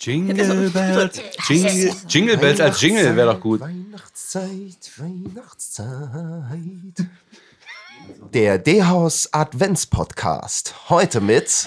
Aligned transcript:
Jingle 0.00 0.70
Bells, 0.70 1.20
Jingle, 1.46 1.92
Jingle 2.08 2.36
Bells 2.38 2.58
als 2.58 2.80
Jingle 2.80 3.14
wäre 3.16 3.34
doch 3.34 3.40
gut. 3.40 3.60
Weihnachtszeit, 3.60 4.90
Weihnachtszeit. 4.96 5.86
Der 8.32 8.56
D-Haus 8.56 9.28
Advents-Podcast. 9.30 10.74
Heute 10.88 11.20
mit. 11.20 11.44
Das 11.44 11.66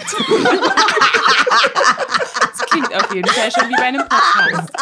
klingt 2.72 2.96
auf 2.96 3.14
jeden 3.14 3.30
Fall 3.30 3.52
schon 3.52 3.70
wie 3.70 3.76
bei 3.76 3.84
einem 3.84 4.02
Podcast. 4.10 4.74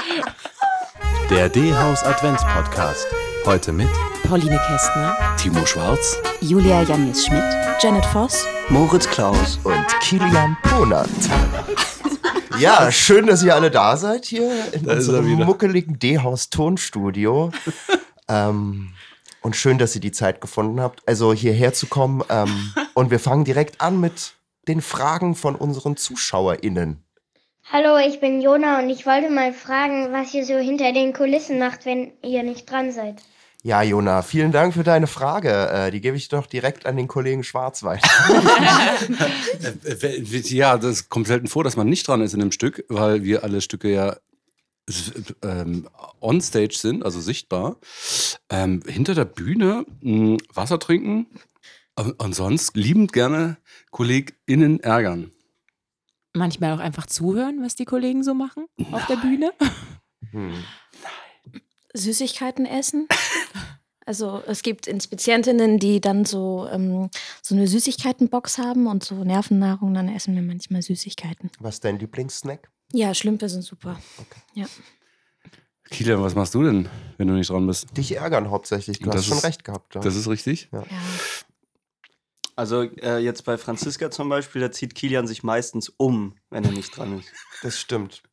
Der 1.29 1.49
D-Haus 1.49 2.03
Advents 2.05 2.43
Podcast. 2.55 3.05
Heute 3.45 3.73
mit 3.73 3.89
Pauline 4.29 4.61
Kästner, 4.65 5.17
Timo 5.35 5.65
Schwarz, 5.65 6.17
Julia 6.39 6.83
Janjes 6.83 7.25
Schmidt, 7.25 7.43
Janet 7.81 8.05
Voss, 8.05 8.45
Moritz 8.69 9.09
Klaus. 9.09 9.59
und 9.65 9.85
Kilian 9.99 10.55
Ponert. 10.63 11.09
Ja, 12.59 12.91
schön, 12.91 13.27
dass 13.27 13.43
ihr 13.43 13.55
alle 13.55 13.71
da 13.71 13.97
seid 13.97 14.25
hier 14.25 14.51
in 14.73 14.83
Da 14.85 14.91
er 14.91 14.97
unserem 14.97 15.25
muckeligen 15.45 15.99
D-Haus 15.99 16.49
Tonstudio. 16.49 17.51
ähm, 18.27 18.93
und 19.41 19.55
schön, 19.55 19.77
dass 19.77 19.95
ihr 19.95 20.01
die 20.01 20.11
Zeit 20.11 20.41
gefunden 20.41 20.79
habt, 20.79 21.01
also 21.07 21.33
hierher 21.33 21.73
zu 21.73 21.87
kommen. 21.87 22.23
Ähm, 22.29 22.73
und 22.93 23.11
wir 23.11 23.19
fangen 23.19 23.45
direkt 23.45 23.81
an 23.81 23.99
mit 23.99 24.33
den 24.67 24.81
Fragen 24.81 25.35
von 25.35 25.55
unseren 25.55 25.97
ZuschauerInnen. 25.97 27.03
Hallo, 27.71 27.97
ich 27.97 28.19
bin 28.19 28.41
Jona 28.41 28.79
und 28.79 28.89
ich 28.89 29.05
wollte 29.05 29.29
mal 29.29 29.53
fragen, 29.53 30.11
was 30.11 30.33
ihr 30.33 30.45
so 30.45 30.55
hinter 30.55 30.91
den 30.91 31.13
Kulissen 31.13 31.57
macht, 31.57 31.85
wenn 31.85 32.11
ihr 32.21 32.43
nicht 32.43 32.69
dran 32.69 32.91
seid. 32.91 33.21
Ja, 33.63 33.83
Jona, 33.83 34.23
vielen 34.23 34.51
Dank 34.51 34.73
für 34.73 34.83
deine 34.83 35.05
Frage. 35.05 35.69
Äh, 35.69 35.91
die 35.91 36.01
gebe 36.01 36.17
ich 36.17 36.29
doch 36.29 36.47
direkt 36.47 36.87
an 36.87 36.97
den 36.97 37.07
Kollegen 37.07 37.43
Schwarz 37.43 37.83
weiter. 37.83 38.09
Äh, 39.83 40.21
Ja, 40.47 40.77
das 40.77 41.09
kommt 41.09 41.27
selten 41.27 41.47
vor, 41.47 41.63
dass 41.63 41.75
man 41.75 41.87
nicht 41.87 42.07
dran 42.07 42.21
ist 42.21 42.33
in 42.33 42.41
einem 42.41 42.51
Stück, 42.51 42.83
weil 42.89 43.23
wir 43.23 43.43
alle 43.43 43.61
Stücke 43.61 43.91
ja 43.91 44.15
ähm, 45.43 45.87
on 46.19 46.41
stage 46.41 46.75
sind, 46.75 47.03
also 47.05 47.19
sichtbar. 47.19 47.77
Ähm, 48.49 48.81
hinter 48.87 49.13
der 49.13 49.25
Bühne 49.25 49.85
mh, 50.01 50.37
Wasser 50.53 50.79
trinken 50.79 51.27
und, 52.17 52.33
sonst 52.33 52.75
liebend 52.75 53.13
gerne 53.13 53.57
KollegInnen 53.91 54.79
ärgern. 54.79 55.31
Manchmal 56.33 56.73
auch 56.73 56.79
einfach 56.79 57.05
zuhören, 57.05 57.61
was 57.61 57.75
die 57.75 57.85
Kollegen 57.85 58.23
so 58.23 58.33
machen 58.33 58.65
auf 58.91 59.05
der 59.07 59.17
Bühne. 59.17 59.51
Hm. 60.31 60.63
Süßigkeiten 61.93 62.65
essen. 62.65 63.07
Also 64.11 64.43
es 64.45 64.61
gibt 64.61 64.87
Inspizientinnen, 64.87 65.79
die 65.79 66.01
dann 66.01 66.25
so, 66.25 66.67
ähm, 66.69 67.09
so 67.41 67.55
eine 67.55 67.65
Süßigkeitenbox 67.65 68.57
haben 68.57 68.87
und 68.87 69.05
so 69.05 69.15
Nervennahrung, 69.23 69.93
dann 69.93 70.09
essen 70.09 70.35
wir 70.35 70.41
manchmal 70.41 70.81
Süßigkeiten. 70.81 71.49
Was 71.61 71.75
ist 71.75 71.85
dein 71.85 71.97
Lieblingssnack? 71.97 72.69
Ja, 72.91 73.13
Schlümpe 73.13 73.47
sind 73.47 73.61
super. 73.61 73.97
Kilian, 75.89 76.21
was 76.21 76.35
machst 76.35 76.53
du 76.55 76.61
denn, 76.63 76.89
wenn 77.17 77.29
du 77.29 77.35
nicht 77.35 77.49
dran 77.49 77.65
bist? 77.67 77.95
Dich 77.95 78.17
ärgern 78.17 78.49
hauptsächlich. 78.49 78.99
Du 78.99 79.05
Das 79.05 79.15
hast 79.19 79.25
schon 79.27 79.37
ist- 79.37 79.43
recht 79.45 79.63
gehabt. 79.63 79.95
Ja. 79.95 80.01
Das 80.01 80.17
ist 80.17 80.27
richtig? 80.27 80.67
Ja. 80.73 80.83
Also 82.57 82.81
äh, 82.81 83.19
jetzt 83.19 83.45
bei 83.45 83.57
Franziska 83.57 84.11
zum 84.11 84.27
Beispiel, 84.27 84.59
da 84.61 84.73
zieht 84.73 84.93
Kilian 84.93 85.25
sich 85.25 85.41
meistens 85.41 85.87
um, 85.95 86.35
wenn 86.49 86.65
er 86.65 86.71
nicht 86.71 86.97
dran 86.97 87.17
ist. 87.19 87.29
Das 87.63 87.79
stimmt. 87.79 88.23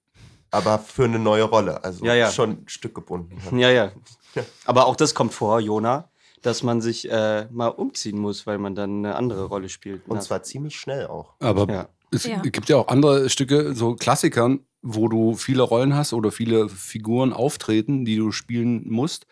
Aber 0.51 0.81
für 0.81 1.05
eine 1.05 1.21
neue 1.21 1.45
Rolle. 1.45 1.85
Also 1.85 2.05
Ja, 2.05 2.15
ja. 2.15 2.33
schon 2.33 2.51
ein 2.63 2.69
Stück 2.69 2.97
gebunden. 2.97 3.39
Ja, 3.57 3.71
ja. 3.71 3.93
Ja. 4.35 4.45
Aber 4.65 4.87
auch 4.87 4.97
das 4.97 5.15
kommt 5.15 5.33
vor, 5.35 5.61
Jona, 5.61 6.11
dass 6.43 6.63
man 6.63 6.81
sich 6.81 7.11
äh, 7.11 7.47
mal 7.51 7.69
umziehen 7.69 8.19
muss, 8.19 8.47
weil 8.47 8.59
man 8.59 8.75
dann 8.75 8.99
eine 9.05 9.17
andere 9.17 9.45
Rolle 9.45 9.69
spielt. 9.69 10.07
Und 10.07 10.17
Na, 10.17 10.21
zwar 10.21 10.43
ziemlich 10.43 10.79
schnell 10.79 11.07
auch. 11.07 11.35
Aber 11.41 11.71
Ja. 11.73 11.89
es 12.13 12.25
Ja. 12.25 12.41
gibt 12.41 12.69
ja 12.69 12.77
auch 12.77 12.89
andere 12.89 13.29
Stücke, 13.31 13.75
so 13.75 13.95
Klassikern, 13.97 14.61
wo 14.83 15.09
du 15.09 15.35
viele 15.35 15.63
Rollen 15.63 15.95
hast 15.97 16.13
oder 16.13 16.31
viele 16.31 16.69
Figuren 16.69 17.33
auftreten, 17.33 18.05
die 18.05 18.17
du 18.17 18.31
spielen 18.31 18.89
musst. 18.89 19.27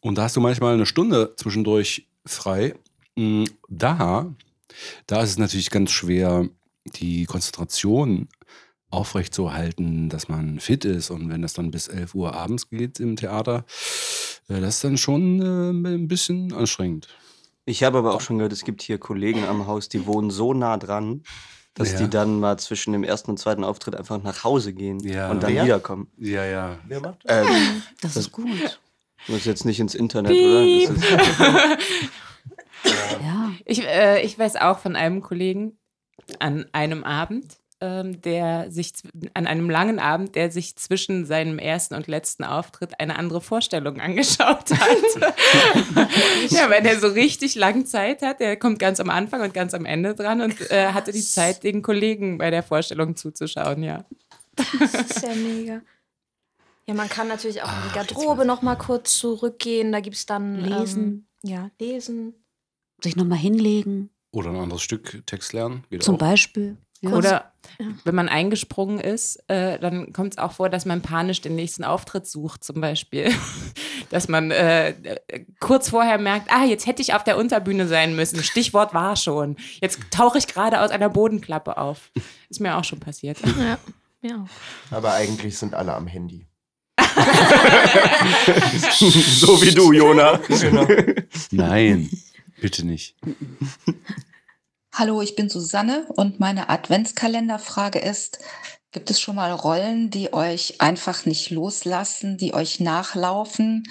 Und 0.00 0.18
da 0.18 0.22
hast 0.24 0.34
du 0.36 0.40
manchmal 0.40 0.74
eine 0.74 0.86
Stunde 0.86 1.34
zwischendurch 1.36 2.08
frei. 2.26 2.74
Mm, 3.16 3.44
Da, 3.68 4.34
da 5.06 5.22
ist 5.22 5.30
es 5.30 5.38
natürlich 5.38 5.70
ganz 5.70 5.90
schwer, 5.92 6.48
die 6.96 7.26
Konzentration 7.26 8.28
aufrechtzuerhalten, 8.90 10.08
dass 10.08 10.28
man 10.28 10.60
fit 10.60 10.84
ist. 10.84 11.10
Und 11.10 11.28
wenn 11.28 11.42
das 11.42 11.52
dann 11.52 11.70
bis 11.70 11.88
11 11.88 12.14
Uhr 12.14 12.34
abends 12.34 12.68
geht 12.68 12.98
im 13.00 13.16
Theater, 13.16 13.64
das 14.58 14.76
ist 14.76 14.84
dann 14.84 14.96
schon 14.96 15.40
äh, 15.40 15.88
ein 15.94 16.08
bisschen 16.08 16.52
anstrengend. 16.52 17.06
Ich 17.66 17.84
habe 17.84 17.98
aber 17.98 18.14
auch 18.14 18.20
schon 18.20 18.38
gehört, 18.38 18.52
es 18.52 18.64
gibt 18.64 18.82
hier 18.82 18.98
Kollegen 18.98 19.44
am 19.44 19.66
Haus, 19.68 19.88
die 19.88 20.06
wohnen 20.06 20.30
so 20.30 20.54
nah 20.54 20.76
dran, 20.76 21.22
dass 21.74 21.92
Ja. 21.92 21.98
die 22.00 22.10
dann 22.10 22.40
mal 22.40 22.58
zwischen 22.58 22.92
dem 22.92 23.04
ersten 23.04 23.30
und 23.30 23.38
zweiten 23.38 23.62
Auftritt 23.62 23.94
einfach 23.94 24.20
nach 24.22 24.42
Hause 24.42 24.72
gehen 24.72 24.98
Ja. 25.00 25.30
und 25.30 25.42
dann 25.42 25.54
Wer? 25.54 25.64
wiederkommen. 25.64 26.08
Ja, 26.18 26.44
ja. 26.44 26.78
Wer 26.88 27.00
macht 27.00 27.18
das? 27.24 27.46
Ähm, 27.46 27.82
Das 28.00 28.16
ist 28.16 28.32
gut. 28.32 28.80
muss 29.28 29.44
jetzt 29.44 29.64
nicht 29.66 29.78
ins 29.78 29.94
Internet, 29.94 30.32
oder? 30.32 30.64
Das 30.64 30.90
ist, 30.96 31.04
Ja. 33.22 33.52
Ich, 33.66 33.84
äh, 33.86 34.22
ich 34.22 34.38
weiß 34.38 34.56
auch 34.56 34.78
von 34.78 34.96
einem 34.96 35.20
Kollegen 35.20 35.78
an 36.38 36.66
einem 36.72 37.04
Abend, 37.04 37.58
ähm, 37.80 38.20
der 38.22 38.70
sich 38.70 38.92
an 39.34 39.46
einem 39.46 39.70
langen 39.70 39.98
Abend, 39.98 40.34
der 40.34 40.50
sich 40.50 40.76
zwischen 40.76 41.24
seinem 41.24 41.58
ersten 41.58 41.94
und 41.94 42.06
letzten 42.06 42.44
Auftritt 42.44 43.00
eine 43.00 43.16
andere 43.18 43.40
Vorstellung 43.40 44.00
angeschaut 44.00 44.70
hat. 44.70 45.30
ja, 46.50 46.68
weil 46.70 46.82
der 46.82 47.00
so 47.00 47.08
richtig 47.08 47.54
lang 47.54 47.86
Zeit 47.86 48.22
hat. 48.22 48.40
Der 48.40 48.56
kommt 48.56 48.78
ganz 48.78 49.00
am 49.00 49.10
Anfang 49.10 49.40
und 49.40 49.54
ganz 49.54 49.74
am 49.74 49.86
Ende 49.86 50.14
dran 50.14 50.40
und 50.40 50.70
äh, 50.70 50.92
hatte 50.92 51.12
die 51.12 51.22
Zeit, 51.22 51.64
den 51.64 51.82
Kollegen 51.82 52.38
bei 52.38 52.50
der 52.50 52.62
Vorstellung 52.62 53.16
zuzuschauen, 53.16 53.82
ja. 53.82 54.04
Das 54.56 54.94
ist 54.94 55.22
ja 55.22 55.34
mega. 55.34 55.80
Ja, 56.86 56.94
man 56.94 57.08
kann 57.08 57.28
natürlich 57.28 57.62
auch 57.62 57.68
in 57.68 57.82
die 57.84 57.88
Ach, 57.90 57.94
Garderobe 57.94 58.40
weiß 58.40 58.46
noch 58.46 58.62
mal 58.62 58.76
kurz 58.76 59.16
zurückgehen. 59.18 59.92
Da 59.92 60.00
gibt 60.00 60.16
es 60.16 60.26
dann 60.26 60.56
Lesen. 60.56 61.28
Ähm, 61.44 61.50
ja, 61.50 61.70
lesen. 61.78 62.34
Sich 63.02 63.16
nochmal 63.16 63.38
hinlegen, 63.38 64.10
Oder 64.32 64.50
ein 64.50 64.56
anderes 64.56 64.82
Stück 64.82 65.22
Text 65.24 65.52
lernen. 65.52 65.84
Geht 65.88 66.02
zum 66.02 66.16
auch. 66.16 66.18
Beispiel. 66.18 66.76
Ja. 67.02 67.12
Oder 67.12 67.52
wenn 68.04 68.14
man 68.14 68.28
eingesprungen 68.28 69.00
ist, 69.00 69.42
äh, 69.48 69.78
dann 69.78 70.12
kommt 70.12 70.34
es 70.34 70.38
auch 70.38 70.52
vor, 70.52 70.68
dass 70.68 70.84
man 70.84 71.00
panisch 71.00 71.40
den 71.40 71.54
nächsten 71.54 71.82
Auftritt 71.82 72.26
sucht, 72.26 72.62
zum 72.62 72.80
Beispiel. 72.80 73.32
dass 74.10 74.28
man 74.28 74.50
äh, 74.50 74.90
äh, 74.90 75.44
kurz 75.60 75.88
vorher 75.88 76.18
merkt, 76.18 76.52
ah, 76.52 76.64
jetzt 76.64 76.86
hätte 76.86 77.00
ich 77.00 77.14
auf 77.14 77.24
der 77.24 77.38
Unterbühne 77.38 77.86
sein 77.86 78.14
müssen. 78.16 78.42
Stichwort 78.42 78.92
war 78.92 79.16
schon. 79.16 79.56
Jetzt 79.80 80.00
tauche 80.10 80.36
ich 80.38 80.46
gerade 80.46 80.80
aus 80.82 80.90
einer 80.90 81.08
Bodenklappe 81.08 81.78
auf. 81.78 82.10
Ist 82.50 82.60
mir 82.60 82.76
auch 82.76 82.84
schon 82.84 83.00
passiert. 83.00 83.38
Ja. 83.40 83.78
ja. 84.20 84.44
Aber 84.90 85.12
eigentlich 85.14 85.56
sind 85.56 85.74
alle 85.74 85.94
am 85.94 86.06
Handy. 86.06 86.46
so 88.98 89.62
wie 89.62 89.72
du, 89.72 89.92
Jona. 89.92 90.38
Genau. 90.48 90.86
Nein, 91.50 92.10
bitte 92.60 92.86
nicht. 92.86 93.16
Hallo, 94.92 95.22
ich 95.22 95.36
bin 95.36 95.48
Susanne 95.48 96.06
und 96.16 96.40
meine 96.40 96.68
Adventskalenderfrage 96.68 98.00
ist, 98.00 98.40
gibt 98.90 99.08
es 99.10 99.20
schon 99.20 99.36
mal 99.36 99.52
Rollen, 99.52 100.10
die 100.10 100.32
euch 100.32 100.80
einfach 100.80 101.26
nicht 101.26 101.50
loslassen, 101.50 102.36
die 102.38 102.54
euch 102.54 102.80
nachlaufen 102.80 103.84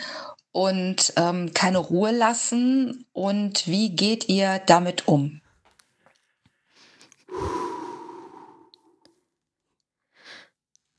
und 0.52 1.14
ähm, 1.16 1.54
keine 1.54 1.78
Ruhe 1.78 2.12
lassen? 2.12 3.06
Und 3.14 3.66
wie 3.66 3.96
geht 3.96 4.28
ihr 4.28 4.60
damit 4.60 5.08
um? 5.08 5.42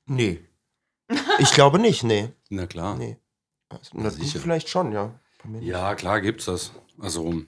Nee. 0.07 0.41
Ich 1.39 1.53
glaube 1.53 1.79
nicht, 1.79 2.05
nee. 2.05 2.33
Na 2.51 2.67
klar. 2.67 2.97
nee. 2.97 3.17
Also, 3.69 3.91
na, 3.95 4.11
Sicher. 4.11 4.41
vielleicht 4.41 4.69
schon, 4.69 4.93
ja. 4.93 5.19
Ja, 5.61 5.95
klar 5.95 6.21
gibt's 6.21 6.45
das. 6.45 6.73
Also, 7.01 7.43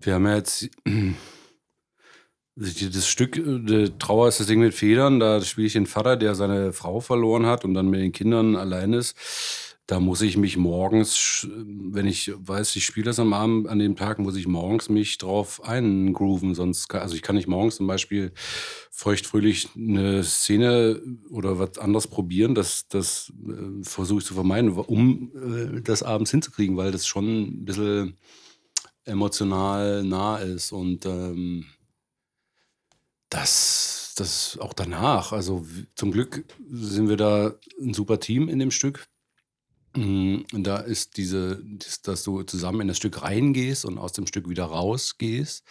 wir 0.00 0.14
haben 0.14 0.26
ja 0.26 0.36
jetzt 0.36 0.68
das 2.56 3.06
Stück, 3.06 3.40
Trauer 3.98 4.28
ist 4.28 4.40
das 4.40 4.48
Ding 4.48 4.60
mit 4.60 4.74
Federn, 4.74 5.20
da 5.20 5.40
spiele 5.42 5.68
ich 5.68 5.74
den 5.74 5.86
Vater, 5.86 6.16
der 6.16 6.34
seine 6.34 6.72
Frau 6.72 7.00
verloren 7.00 7.46
hat 7.46 7.64
und 7.64 7.74
dann 7.74 7.88
mit 7.88 8.00
den 8.00 8.12
Kindern 8.12 8.56
allein 8.56 8.92
ist. 8.92 9.16
Da 9.86 10.00
muss 10.00 10.20
ich 10.20 10.36
mich 10.36 10.58
morgens, 10.58 11.48
wenn 11.50 12.06
ich 12.06 12.30
weiß, 12.36 12.76
ich 12.76 12.84
spiele 12.84 13.06
das 13.06 13.18
am 13.18 13.32
Abend, 13.32 13.68
an 13.68 13.78
dem 13.78 13.96
Tag, 13.96 14.18
muss 14.18 14.36
ich 14.36 14.46
morgens 14.46 14.90
mich 14.90 15.16
drauf 15.16 15.64
eingrooven. 15.64 16.54
Sonst 16.54 16.88
kann, 16.88 17.00
also 17.00 17.14
ich 17.14 17.22
kann 17.22 17.36
nicht 17.36 17.48
morgens 17.48 17.76
zum 17.76 17.86
Beispiel 17.86 18.32
feuchtfröhlich 18.90 19.68
eine 19.74 20.24
Szene 20.24 21.00
oder 21.30 21.58
was 21.58 21.78
anderes 21.78 22.06
probieren. 22.06 22.54
Das, 22.54 22.86
das 22.88 23.32
äh, 23.48 23.82
versuche 23.82 24.18
ich 24.18 24.26
zu 24.26 24.34
vermeiden, 24.34 24.72
um 24.72 25.32
äh, 25.34 25.80
das 25.80 26.02
abends 26.02 26.32
hinzukriegen, 26.32 26.76
weil 26.76 26.92
das 26.92 27.06
schon 27.06 27.44
ein 27.44 27.64
bisschen 27.64 28.18
emotional 29.08 30.04
nah 30.04 30.38
ist 30.38 30.72
und 30.72 31.06
ähm, 31.06 31.66
das, 33.30 34.14
das 34.16 34.58
auch 34.58 34.72
danach. 34.72 35.32
Also 35.32 35.66
zum 35.94 36.12
Glück 36.12 36.44
sind 36.70 37.08
wir 37.08 37.16
da 37.16 37.54
ein 37.80 37.94
super 37.94 38.20
Team 38.20 38.48
in 38.48 38.58
dem 38.58 38.70
Stück. 38.70 39.06
Mm, 39.96 40.38
Und 40.52 40.64
da 40.64 40.78
ist 40.78 41.16
diese, 41.16 41.62
das, 41.64 42.02
dass 42.02 42.22
du 42.24 42.42
zusammen 42.42 42.82
in 42.82 42.88
das 42.88 42.98
Stück 42.98 43.22
reingehst 43.22 43.84
und 43.84 43.98
aus 43.98 44.12
dem 44.12 44.26
Stück 44.26 44.48
wieder 44.48 44.64
rausgehst. 44.66 45.64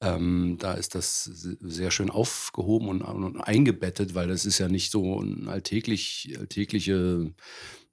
Ähm, 0.00 0.56
da 0.60 0.74
ist 0.74 0.94
das 0.94 1.24
se- 1.24 1.58
sehr 1.60 1.90
schön 1.90 2.10
aufgehoben 2.10 2.88
und, 2.88 3.02
und 3.02 3.40
eingebettet, 3.40 4.14
weil 4.14 4.28
das 4.28 4.44
ist 4.46 4.58
ja 4.58 4.68
nicht 4.68 4.90
so 4.92 5.20
eine 5.20 5.50
alltäglich, 5.50 6.34
alltägliche 6.38 7.34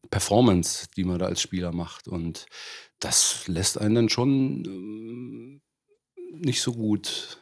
Performance, 0.10 0.88
die 0.98 1.06
man 1.06 1.20
da 1.20 1.28
als 1.28 1.42
Spieler 1.42 1.72
macht. 1.72 2.08
Und 2.08 2.46
das 3.04 3.48
lässt 3.48 3.80
einen 3.80 3.96
dann 3.96 4.10
schon 4.10 4.64
ähm, 4.66 5.62
nicht 6.32 6.62
so 6.62 6.74
gut. 6.74 7.40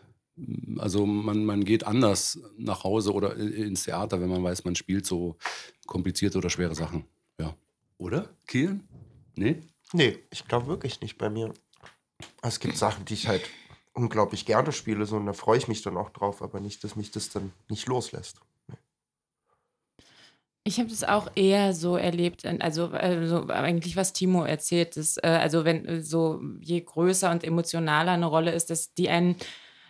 Also 0.77 1.05
man, 1.05 1.45
man 1.45 1.63
geht 1.63 1.85
anders 1.85 2.39
nach 2.57 2.83
Hause 2.83 3.13
oder 3.13 3.35
ins 3.35 3.83
Theater, 3.83 4.21
wenn 4.21 4.29
man 4.29 4.43
weiß, 4.43 4.63
man 4.65 4.75
spielt 4.75 5.05
so 5.05 5.37
komplizierte 5.85 6.37
oder 6.37 6.49
schwere 6.49 6.73
Sachen. 6.73 7.05
Ja. 7.39 7.55
Oder? 7.97 8.29
Kiel? 8.47 8.79
Nee? 9.35 9.61
Nee, 9.93 10.17
ich 10.31 10.47
glaube 10.47 10.67
wirklich 10.67 11.01
nicht 11.01 11.17
bei 11.17 11.29
mir. 11.29 11.53
Es 12.41 12.59
gibt 12.59 12.77
Sachen, 12.77 13.05
die 13.05 13.13
ich 13.13 13.27
halt 13.27 13.43
unglaublich 13.93 14.45
gerne 14.45 14.71
spiele, 14.71 15.05
so 15.05 15.17
und 15.17 15.25
da 15.25 15.33
freue 15.33 15.57
ich 15.57 15.67
mich 15.67 15.81
dann 15.81 15.97
auch 15.97 16.09
drauf, 16.09 16.41
aber 16.41 16.59
nicht, 16.59 16.83
dass 16.83 16.95
mich 16.95 17.11
das 17.11 17.29
dann 17.29 17.51
nicht 17.69 17.87
loslässt. 17.87 18.39
Ich 20.63 20.77
habe 20.77 20.89
das 20.89 21.03
auch 21.03 21.27
eher 21.35 21.73
so 21.73 21.97
erlebt, 21.97 22.45
also, 22.45 22.89
also 22.89 23.47
eigentlich 23.47 23.95
was 23.95 24.13
Timo 24.13 24.43
erzählt, 24.43 24.95
dass, 24.95 25.17
äh, 25.17 25.27
also 25.27 25.65
wenn 25.65 25.85
äh, 25.87 26.01
so 26.01 26.39
je 26.59 26.81
größer 26.81 27.31
und 27.31 27.43
emotionaler 27.43 28.11
eine 28.11 28.27
Rolle 28.27 28.51
ist, 28.51 28.69
dass 28.69 28.93
die 28.93 29.09
einen 29.09 29.37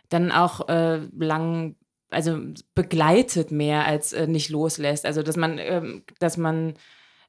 dann 0.07 0.31
auch 0.31 0.69
äh, 0.69 0.99
lang, 1.17 1.75
also 2.09 2.39
begleitet 2.73 3.51
mehr 3.51 3.85
als 3.85 4.13
äh, 4.13 4.27
nicht 4.27 4.49
loslässt. 4.49 5.05
Also 5.05 5.23
dass 5.23 5.35
man, 5.37 5.57
ähm, 5.59 6.03
dass 6.19 6.37
man 6.37 6.75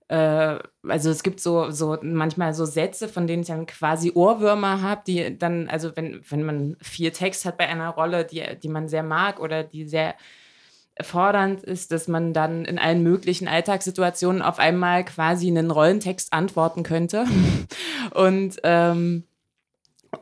also 0.09 1.09
es 1.09 1.23
gibt 1.23 1.41
so, 1.41 1.71
so 1.71 1.97
manchmal 2.03 2.53
so 2.53 2.67
Sätze, 2.67 3.09
von 3.09 3.27
denen 3.27 3.43
ich 3.43 3.49
dann 3.49 3.65
quasi 3.65 4.13
Ohrwürmer 4.15 4.83
habe, 4.83 5.01
die 5.07 5.39
dann, 5.39 5.69
also 5.71 5.97
wenn, 5.97 6.21
wenn 6.29 6.43
man 6.43 6.77
viel 6.83 7.13
Text 7.13 7.47
hat 7.47 7.57
bei 7.57 7.67
einer 7.67 7.89
Rolle, 7.89 8.27
die, 8.27 8.43
die 8.63 8.69
man 8.69 8.89
sehr 8.89 9.03
mag 9.05 9.41
oder 9.41 9.65
die 9.65 9.87
sehr 9.89 10.15
fordernd 11.01 11.63
ist, 11.63 11.91
dass 11.91 12.07
man 12.09 12.33
dann 12.35 12.65
in 12.65 12.79
allen 12.79 13.03
möglichen 13.03 13.49
Alltagssituationen 13.49 14.43
auf 14.43 14.59
einmal 14.59 15.05
quasi 15.05 15.49
einen 15.49 15.71
Rollentext 15.71 16.33
antworten 16.33 16.83
könnte. 16.83 17.25
Und, 18.15 18.59
ähm, 18.65 19.25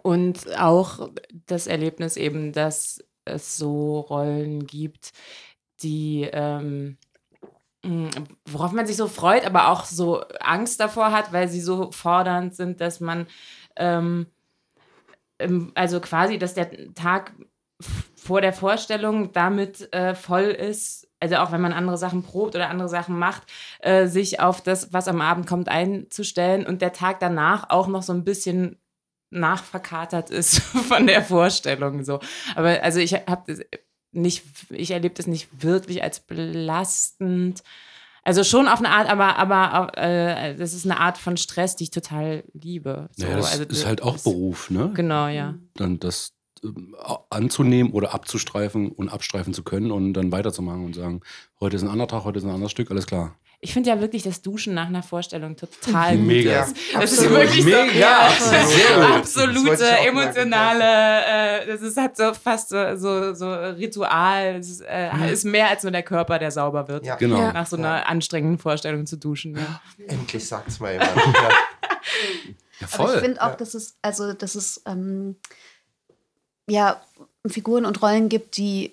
und 0.03 0.57
auch 0.57 1.11
das 1.47 1.67
Erlebnis 1.67 2.17
eben, 2.17 2.53
dass 2.53 3.03
es 3.25 3.57
so 3.57 3.99
Rollen 3.99 4.65
gibt, 4.67 5.13
die 5.83 6.29
ähm, 6.33 6.97
mh, 7.85 8.11
worauf 8.47 8.71
man 8.71 8.87
sich 8.87 8.97
so 8.97 9.09
freut, 9.09 9.45
aber 9.45 9.69
auch 9.69 9.85
so 9.85 10.21
Angst 10.39 10.79
davor 10.79 11.11
hat, 11.11 11.33
weil 11.33 11.49
sie 11.49 11.61
so 11.61 11.91
fordernd 11.91 12.55
sind, 12.55 12.81
dass 12.81 13.01
man 13.01 13.27
ähm, 13.75 14.27
also 15.75 16.01
quasi, 16.01 16.39
dass 16.39 16.55
der 16.55 16.95
Tag 16.95 17.33
vor 18.31 18.41
der 18.41 18.53
Vorstellung 18.53 19.33
damit 19.33 19.93
äh, 19.93 20.15
voll 20.15 20.45
ist, 20.45 21.09
also 21.19 21.35
auch 21.39 21.51
wenn 21.51 21.61
man 21.61 21.73
andere 21.73 21.99
Sachen 21.99 22.23
probt 22.23 22.55
oder 22.55 22.71
andere 22.71 22.89
Sachen 22.89 23.19
macht, 23.19 23.43
äh, 23.81 24.07
sich 24.07 24.39
auf 24.39 24.61
das, 24.61 24.93
was 24.93 25.09
am 25.09 25.21
Abend 25.21 25.49
kommt, 25.49 25.69
einzustellen 25.69 26.65
und 26.65 26.81
der 26.81 26.93
Tag 26.93 27.19
danach 27.19 27.71
auch 27.71 27.89
noch 27.89 28.05
so 28.05 28.13
ein 28.13 28.23
bisschen 28.23 28.77
nachverkatert 29.31 30.31
ist 30.31 30.61
von 30.89 31.09
der 31.09 31.25
Vorstellung 31.25 32.05
so. 32.05 32.21
Aber 32.55 32.81
also 32.85 33.01
ich 33.01 33.15
habe 33.15 33.43
das 33.49 33.63
nicht, 34.13 34.45
ich 34.69 34.93
erlebe 34.93 35.17
das 35.17 35.27
nicht 35.27 35.49
wirklich 35.65 36.05
als 36.05 36.21
belastend. 36.21 37.65
Also 38.23 38.45
schon 38.45 38.69
auf 38.69 38.79
eine 38.79 38.91
Art, 38.91 39.11
aber, 39.11 39.39
aber 39.39 39.99
äh, 39.99 40.55
das 40.55 40.73
ist 40.73 40.85
eine 40.85 41.01
Art 41.01 41.19
von 41.19 41.37
Stress, 41.37 41.75
die 41.75 41.85
ich 41.85 41.91
total 41.91 42.45
liebe. 42.53 43.09
So, 43.17 43.25
Naja, 43.25 43.39
das 43.39 43.51
also 43.51 43.65
ist 43.65 43.87
halt 43.87 44.03
auch 44.03 44.19
Beruf, 44.19 44.71
ne? 44.71 44.93
Genau, 44.95 45.27
ja. 45.27 45.57
Dann 45.75 45.99
das 45.99 46.33
anzunehmen 47.31 47.93
oder 47.93 48.15
abzustreifen 48.15 48.91
und 48.91 49.09
abstreifen 49.09 49.55
zu 49.55 49.63
können 49.63 49.91
und 49.91 50.13
dann 50.15 50.31
weiterzumachen 50.33 50.85
und 50.85 50.95
sagen, 50.95 51.21
heute 51.59 51.77
ist 51.77 51.83
ein 51.83 51.89
anderer 51.89 52.09
Tag, 52.09 52.25
heute 52.25 52.39
ist 52.39 52.45
ein 52.45 52.51
anderes 52.51 52.71
Stück, 52.71 52.91
alles 52.91 53.07
klar. 53.07 53.35
Ich 53.63 53.75
finde 53.75 53.91
ja 53.91 54.01
wirklich 54.01 54.23
das 54.23 54.41
Duschen 54.41 54.73
nach 54.73 54.87
einer 54.87 55.03
Vorstellung 55.03 55.55
total 55.55 56.17
gut 56.17 56.27
Mega. 56.27 56.63
ist. 56.63 56.77
Das 56.95 57.13
ist 57.13 57.19
Absolut. 57.19 57.41
wirklich 57.41 57.65
Mega, 57.67 57.87
so, 57.89 57.99
ja. 57.99 58.29
Das 58.29 59.37
absolute 59.37 59.77
sagen, 59.77 60.07
emotionale, 60.07 61.25
äh, 61.27 61.67
das 61.67 61.83
ist 61.83 61.99
halt 61.99 62.17
so 62.17 62.33
fast 62.33 62.71
so, 62.71 62.97
so, 62.97 63.35
so 63.35 63.53
Ritual. 63.53 64.57
Es 64.61 64.71
ist, 64.71 64.81
äh, 64.81 65.31
ist 65.31 65.45
mehr 65.45 65.69
als 65.69 65.83
nur 65.83 65.93
der 65.93 66.03
Körper, 66.03 66.39
der 66.39 66.51
sauber 66.51 66.89
wird. 66.89 67.05
Ja. 67.05 67.17
Genau. 67.17 67.39
Ja. 67.39 67.53
Nach 67.53 67.67
so 67.67 67.77
einer 67.77 68.09
anstrengenden 68.09 68.59
Vorstellung 68.59 69.05
zu 69.05 69.19
duschen. 69.19 69.55
Ja. 69.55 69.83
Endlich 70.07 70.49
sagt's 70.49 70.81
mal 70.81 70.93
jemand. 70.93 71.15
ja. 71.17 71.51
Ja, 72.81 72.89
Aber 72.93 73.05
ich 73.05 73.11
voll. 73.11 73.21
finde 73.21 73.43
auch, 73.43 73.57
dass 73.57 73.75
es, 73.75 73.99
also, 74.01 74.33
dass 74.33 74.55
es 74.55 74.83
ähm, 74.87 75.37
ja 76.71 77.01
Figuren 77.47 77.85
und 77.85 78.01
Rollen 78.03 78.29
gibt, 78.29 78.57
die 78.57 78.93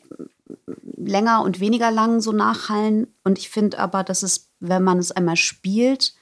länger 0.97 1.41
und 1.44 1.59
weniger 1.59 1.91
lang 1.91 2.21
so 2.21 2.31
nachhallen. 2.31 3.07
Und 3.24 3.38
ich 3.38 3.50
finde 3.50 3.79
aber, 3.79 4.03
dass 4.03 4.24
es, 4.24 4.50
wenn 4.59 4.83
man 4.83 4.97
es 5.00 5.12
einmal 5.12 5.35
spielt, 5.38 6.13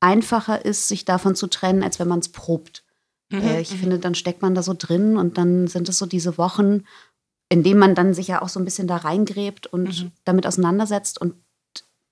einfacher 0.00 0.64
ist, 0.64 0.88
sich 0.88 1.04
davon 1.04 1.34
zu 1.34 1.46
trennen, 1.46 1.82
als 1.82 1.98
wenn 1.98 2.08
man 2.08 2.20
es 2.20 2.30
probt. 2.30 2.84
Äh, 3.32 3.60
ich 3.60 3.70
finde, 3.70 3.98
dann 3.98 4.14
steckt 4.14 4.42
man 4.42 4.54
da 4.54 4.62
so 4.62 4.74
drin 4.76 5.16
und 5.16 5.36
dann 5.38 5.66
sind 5.66 5.88
es 5.88 5.98
so 5.98 6.06
diese 6.06 6.38
Wochen, 6.38 6.84
in 7.48 7.62
denen 7.62 7.78
man 7.80 7.94
dann 7.94 8.14
sich 8.14 8.28
ja 8.28 8.42
auch 8.42 8.48
so 8.48 8.60
ein 8.60 8.64
bisschen 8.64 8.86
da 8.86 8.96
reingräbt 8.96 9.66
und 9.66 10.02
Mhm. 10.04 10.12
damit 10.24 10.46
auseinandersetzt. 10.46 11.20
Und 11.20 11.34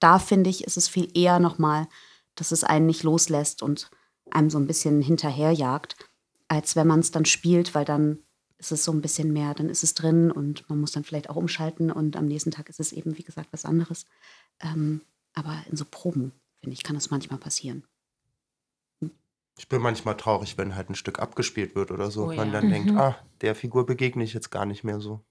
da 0.01 0.19
finde 0.19 0.51
ich, 0.51 0.65
ist 0.65 0.77
es 0.77 0.89
viel 0.89 1.09
eher 1.17 1.39
nochmal, 1.39 1.87
dass 2.35 2.53
es 2.53 2.65
einen 2.65 2.87
nicht 2.87 3.03
loslässt 3.05 3.63
und 3.63 3.91
einem 4.31 4.51
so 4.51 4.59
ein 4.59 4.67
bisschen 4.67 5.01
hinterherjagt, 5.01 5.97
als 6.49 6.75
wenn 6.77 6.87
man 6.87 7.01
es 7.01 7.11
dann 7.11 7.25
spielt, 7.25 7.75
weil 7.75 7.85
dann 7.85 8.19
ist 8.65 8.73
es 8.73 8.85
so 8.85 8.93
ein 8.93 9.03
bisschen 9.03 9.33
mehr, 9.33 9.55
dann 9.55 9.69
ist 9.69 9.85
es 9.85 9.95
drin 9.95 10.31
und 10.31 10.69
man 10.71 10.81
muss 10.81 10.93
dann 10.93 11.05
vielleicht 11.05 11.29
auch 11.29 11.37
umschalten 11.37 11.91
und 11.91 12.17
am 12.17 12.27
nächsten 12.27 12.51
Tag 12.51 12.69
ist 12.69 12.81
es 12.81 12.93
eben, 12.93 13.19
wie 13.19 13.23
gesagt, 13.23 13.49
was 13.53 13.65
anderes. 13.65 14.07
Ähm, 14.61 15.03
aber 15.35 15.63
in 15.71 15.77
so 15.77 15.85
Proben, 15.85 16.33
finde 16.61 16.75
ich, 16.75 16.83
kann 16.83 16.95
das 16.95 17.11
manchmal 17.11 17.39
passieren. 17.39 17.85
Ich 19.57 19.69
bin 19.69 19.81
manchmal 19.83 20.17
traurig, 20.17 20.59
wenn 20.59 20.75
halt 20.75 20.91
ein 20.91 20.95
Stück 20.97 21.21
abgespielt 21.21 21.77
wird 21.77 21.91
oder 21.93 22.11
so. 22.11 22.25
Oh 22.25 22.35
Man 22.35 22.53
ja. 22.53 22.61
dann 22.61 22.71
denkt, 22.71 22.91
Mhm. 22.91 22.99
ah, 22.99 23.17
der 23.41 23.55
Figur 23.55 23.87
begegne 23.87 24.25
ich 24.25 24.33
jetzt 24.35 24.51
gar 24.51 24.67
nicht 24.67 24.83
mehr 24.83 24.99
so. 25.01 25.25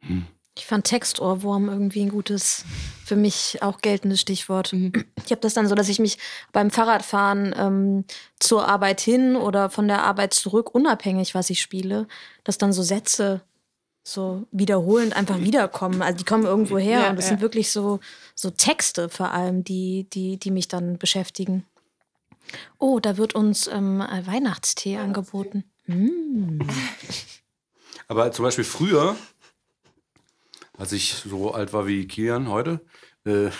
Hm. 0.00 0.26
Ich 0.56 0.66
fand 0.66 0.84
Textohrwurm 0.84 1.68
irgendwie 1.70 2.02
ein 2.02 2.10
gutes, 2.10 2.64
für 3.04 3.16
mich 3.16 3.62
auch 3.62 3.80
geltendes 3.80 4.20
Stichwort. 4.20 4.72
Mhm. 4.72 4.92
Ich 5.24 5.30
habe 5.30 5.40
das 5.40 5.54
dann 5.54 5.66
so, 5.66 5.74
dass 5.74 5.88
ich 5.88 5.98
mich 5.98 6.18
beim 6.52 6.70
Fahrradfahren 6.70 7.54
ähm, 7.56 8.04
zur 8.38 8.68
Arbeit 8.68 9.00
hin 9.00 9.34
oder 9.34 9.70
von 9.70 9.88
der 9.88 10.02
Arbeit 10.02 10.34
zurück, 10.34 10.74
unabhängig, 10.74 11.34
was 11.34 11.48
ich 11.48 11.62
spiele, 11.62 12.06
dass 12.44 12.58
dann 12.58 12.72
so 12.72 12.82
Sätze 12.82 13.40
so 14.04 14.46
wiederholend 14.50 15.16
einfach 15.16 15.40
wiederkommen. 15.40 16.02
Also 16.02 16.18
die 16.18 16.24
kommen 16.24 16.44
irgendwo 16.44 16.76
her 16.76 17.00
Ja, 17.02 17.10
und 17.10 17.18
es 17.18 17.26
ja. 17.26 17.30
sind 17.30 17.40
wirklich 17.40 17.70
so, 17.70 18.00
so 18.34 18.50
Texte 18.50 19.08
vor 19.08 19.30
allem, 19.30 19.64
die, 19.64 20.06
die, 20.12 20.38
die 20.38 20.50
mich 20.50 20.68
dann 20.68 20.98
beschäftigen. 20.98 21.64
Oh, 22.78 22.98
da 22.98 23.16
wird 23.16 23.34
uns 23.34 23.68
ähm, 23.68 24.00
äh, 24.00 24.26
Weihnachtstee 24.26 24.98
angeboten. 24.98 25.64
Mm. 25.86 26.60
Aber 28.08 28.32
zum 28.32 28.44
Beispiel 28.44 28.64
früher, 28.64 29.16
als 30.76 30.92
ich 30.92 31.14
so 31.14 31.52
alt 31.52 31.72
war 31.72 31.86
wie 31.86 32.06
Kilian 32.06 32.48
heute, 32.48 32.80
äh, 33.24 33.50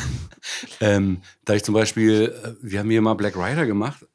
ähm, 0.80 1.22
da 1.44 1.54
ich 1.54 1.64
zum 1.64 1.74
Beispiel, 1.74 2.34
äh, 2.42 2.54
wir 2.62 2.80
haben 2.80 2.90
hier 2.90 3.02
mal 3.02 3.14
Black 3.14 3.36
Rider 3.36 3.66
gemacht 3.66 4.06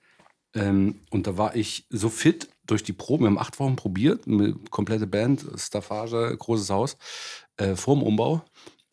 ähm, 0.53 1.01
und 1.09 1.27
da 1.27 1.37
war 1.37 1.55
ich 1.55 1.85
so 1.89 2.09
fit 2.09 2.49
durch 2.65 2.83
die 2.83 2.93
Proben. 2.93 3.23
Wir 3.23 3.29
haben 3.29 3.37
acht 3.37 3.59
Wochen 3.59 3.75
probiert, 3.75 4.25
komplette 4.69 5.07
Band, 5.07 5.45
Staffage, 5.55 6.35
großes 6.37 6.69
Haus, 6.69 6.97
äh, 7.57 7.75
vorm 7.75 8.03
Umbau. 8.03 8.43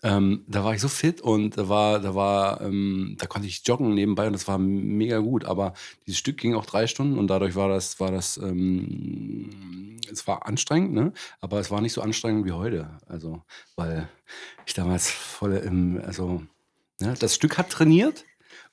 Ähm, 0.05 0.45
da 0.47 0.63
war 0.63 0.75
ich 0.75 0.83
so 0.83 0.89
fit 0.89 1.23
und 1.23 1.57
da 1.57 1.71
war, 1.71 1.99
da 1.99 2.15
war, 2.15 2.61
ähm, 2.61 3.17
da 3.19 3.27
konnte 3.27 3.49
ich 3.49 3.67
joggen 3.67 3.95
nebenbei 3.95 4.27
und 4.27 4.35
das 4.35 4.47
war 4.47 4.59
mega 4.59 5.19
gut. 5.19 5.47
Aber 5.47 5.73
dieses 6.07 6.19
Stück 6.19 6.37
ging 6.37 6.55
auch 6.55 6.67
drei 6.67 6.87
Stunden 6.87 7.19
und 7.19 7.29
dadurch 7.29 7.55
war 7.55 7.71
das, 7.71 7.99
war 8.01 8.13
das, 8.13 8.37
ähm, 8.37 9.99
es 10.13 10.27
war 10.27 10.47
anstrengend, 10.47 10.93
ne? 10.93 11.15
Aber 11.41 11.59
es 11.59 11.71
war 11.71 11.81
nicht 11.81 11.95
so 11.95 12.03
anstrengend 12.03 12.45
wie 12.45 12.53
heute. 12.53 12.99
Also, 13.07 13.43
weil 13.77 14.07
ich 14.67 14.75
damals 14.75 15.11
voll 15.11 15.55
im, 15.55 16.03
also, 16.05 16.43
ne? 17.01 17.15
das 17.19 17.35
Stück 17.35 17.57
hat 17.57 17.71
trainiert 17.71 18.27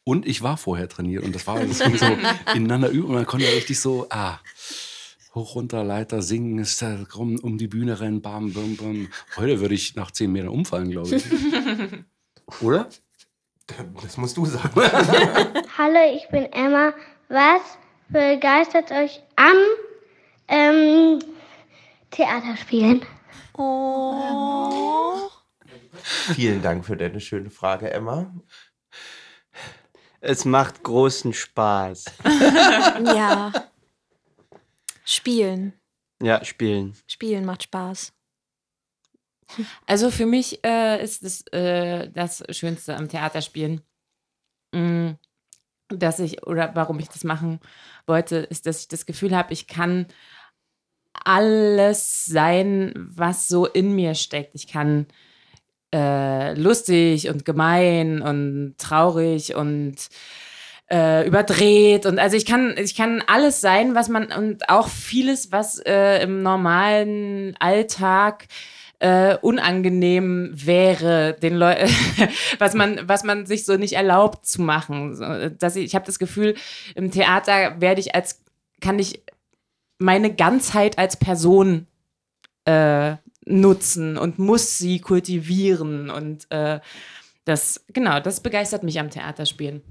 und 0.04 0.28
ich 0.28 0.42
war 0.42 0.58
vorher 0.58 0.90
trainiert 0.90 1.24
und 1.24 1.34
das 1.34 1.48
war, 1.48 1.62
das 1.64 1.78
so 1.78 1.86
ineinander 2.54 2.90
über 2.90 3.08
und 3.08 3.16
man 3.16 3.26
konnte 3.26 3.48
richtig 3.48 3.80
so, 3.80 4.06
ah, 4.10 4.40
hoch 5.34 5.56
runter, 5.56 5.84
Leiter, 5.84 6.22
singen, 6.22 6.60
ist 6.60 6.82
da 6.82 6.98
rum, 7.16 7.40
um 7.42 7.58
die 7.58 7.68
Bühne 7.68 8.00
rennen, 8.00 8.22
bam, 8.22 8.54
bam, 8.54 8.76
bam. 8.76 9.08
Heute 9.38 9.60
würde 9.60 9.76
ich 9.76 9.96
nach 9.96 10.12
zehn 10.12 10.32
Metern 10.32 10.50
umfallen, 10.50 10.92
glaube 10.92 11.16
ich. 11.16 11.26
Oder? 12.62 12.90
Das 14.02 14.18
musst 14.18 14.36
du 14.38 14.46
sagen. 14.46 14.70
Hallo, 15.78 16.16
ich 16.16 16.28
bin 16.30 16.44
Emma. 16.52 16.94
Was 17.30 17.62
begeistert 18.10 18.92
euch 18.92 19.22
am 19.38 19.56
ähm, 20.50 21.20
Theaterspielen? 22.10 23.04
Oh. 23.54 25.30
Vielen 26.34 26.62
Dank 26.62 26.86
für 26.86 26.98
deine 26.98 27.22
schöne 27.22 27.50
Frage, 27.50 27.92
Emma. 27.92 28.34
Es 30.20 30.46
macht 30.46 30.84
großen 30.84 31.34
Spaß. 31.34 32.06
Ja. 33.06 33.52
Spielen. 35.12 35.74
Ja, 36.22 36.44
spielen. 36.46 36.94
Spielen 37.08 37.46
macht 37.46 37.64
Spaß. 37.64 38.14
Also 39.86 40.10
für 40.10 40.26
mich 40.26 40.64
äh, 40.64 41.04
ist 41.04 41.26
das, 41.26 41.46
äh, 41.52 42.10
das 42.10 42.44
Schönste 42.52 42.96
am 42.96 43.10
Theaterspielen, 43.10 43.82
mm, 44.74 45.10
dass 45.90 46.20
ich, 46.20 46.48
oder 46.48 46.74
warum 46.76 47.00
ich 47.00 47.10
das 47.10 47.26
machen 47.26 47.60
wollte, 48.08 48.38
ist, 48.38 48.66
dass 48.66 48.80
ich 48.80 48.88
das 48.88 49.06
Gefühl 49.06 49.36
habe, 49.36 49.52
ich 49.52 49.68
kann 49.68 50.06
alles 51.26 52.26
sein, 52.26 52.94
was 52.96 53.50
so 53.50 53.66
in 53.66 53.94
mir 53.94 54.16
steckt. 54.16 54.56
Ich 54.56 54.68
kann 54.68 55.08
äh, 55.94 56.54
lustig 56.54 57.28
und 57.28 57.44
gemein 57.44 58.22
und 58.22 58.76
traurig 58.78 59.56
und 59.56 59.96
äh, 60.92 61.26
überdreht 61.26 62.06
und 62.06 62.20
also 62.20 62.36
ich 62.36 62.46
kann 62.46 62.76
ich 62.78 62.96
kann 62.96 63.24
alles 63.26 63.62
sein, 63.62 63.96
was 63.96 64.10
man 64.10 64.32
und 64.32 64.70
auch 64.70 64.90
vieles, 64.90 65.52
was 65.52 65.80
äh, 65.80 66.22
im 66.24 66.44
normalen 66.44 67.56
Alltag 67.60 68.48
äh, 69.02 69.36
unangenehm 69.42 70.52
wäre, 70.54 71.34
den 71.34 71.56
Leuten, 71.56 71.90
was 72.60 72.76
man, 72.76 73.00
was 73.10 73.24
man 73.24 73.48
sich 73.48 73.66
so 73.66 73.76
nicht 73.76 73.94
erlaubt 73.94 74.46
zu 74.46 74.62
machen. 74.62 75.16
So, 75.16 75.50
dass 75.50 75.76
ich, 75.76 75.86
ich 75.86 75.96
habe 75.96 76.06
das 76.06 76.20
Gefühl, 76.20 76.56
im 76.94 77.10
Theater 77.10 77.82
werde 77.82 78.00
ich 78.00 78.14
als, 78.14 78.44
kann 78.80 79.00
ich 79.00 79.24
meine 79.98 80.36
Ganzheit 80.36 81.00
als 81.00 81.18
Person 81.18 81.88
äh, 82.66 83.16
nutzen 83.46 84.18
und 84.18 84.38
muss 84.38 84.78
sie 84.78 85.00
kultivieren 85.00 86.12
und 86.12 86.46
äh, 86.52 86.80
das, 87.46 87.84
genau, 87.88 88.20
das 88.20 88.42
begeistert 88.42 88.84
mich 88.84 89.00
am 89.00 89.10
Theaterspielen. 89.10 89.82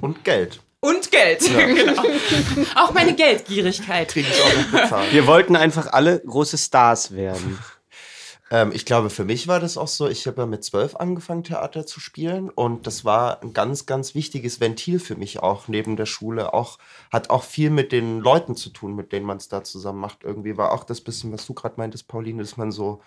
Und 0.00 0.24
Geld. 0.24 0.60
Und 0.80 1.10
Geld, 1.10 1.40
genau. 1.74 2.02
Auch 2.74 2.92
meine 2.92 3.14
Geldgierigkeit. 3.14 4.08
Kriege 4.08 4.28
ich 4.30 4.42
auch 4.42 4.56
noch 4.56 4.80
bezahlt. 4.80 5.12
Wir 5.12 5.26
wollten 5.26 5.54
einfach 5.54 5.92
alle 5.92 6.20
große 6.20 6.58
Stars 6.58 7.14
werden. 7.14 7.58
Ähm, 8.52 8.72
ich 8.74 8.84
glaube, 8.84 9.10
für 9.10 9.24
mich 9.24 9.46
war 9.46 9.60
das 9.60 9.78
auch 9.78 9.86
so, 9.86 10.08
ich 10.08 10.26
habe 10.26 10.42
ja 10.42 10.46
mit 10.46 10.64
zwölf 10.64 10.96
angefangen, 10.96 11.44
Theater 11.44 11.86
zu 11.86 12.00
spielen 12.00 12.50
und 12.50 12.86
das 12.86 13.04
war 13.04 13.42
ein 13.42 13.52
ganz, 13.52 13.86
ganz 13.86 14.14
wichtiges 14.16 14.58
Ventil 14.58 14.98
für 14.98 15.14
mich 15.14 15.38
auch 15.40 15.68
neben 15.68 15.94
der 15.96 16.06
Schule. 16.06 16.52
Auch, 16.52 16.78
hat 17.12 17.30
auch 17.30 17.44
viel 17.44 17.70
mit 17.70 17.92
den 17.92 18.18
Leuten 18.18 18.56
zu 18.56 18.70
tun, 18.70 18.96
mit 18.96 19.12
denen 19.12 19.24
man 19.24 19.36
es 19.36 19.48
da 19.48 19.62
zusammen 19.62 20.00
macht. 20.00 20.24
Irgendwie 20.24 20.56
war 20.56 20.72
auch 20.72 20.82
das 20.82 21.00
bisschen, 21.00 21.32
was 21.32 21.46
du 21.46 21.54
gerade 21.54 21.76
meintest, 21.76 22.08
Pauline, 22.08 22.42
dass 22.42 22.56
man 22.56 22.72
so 22.72 23.00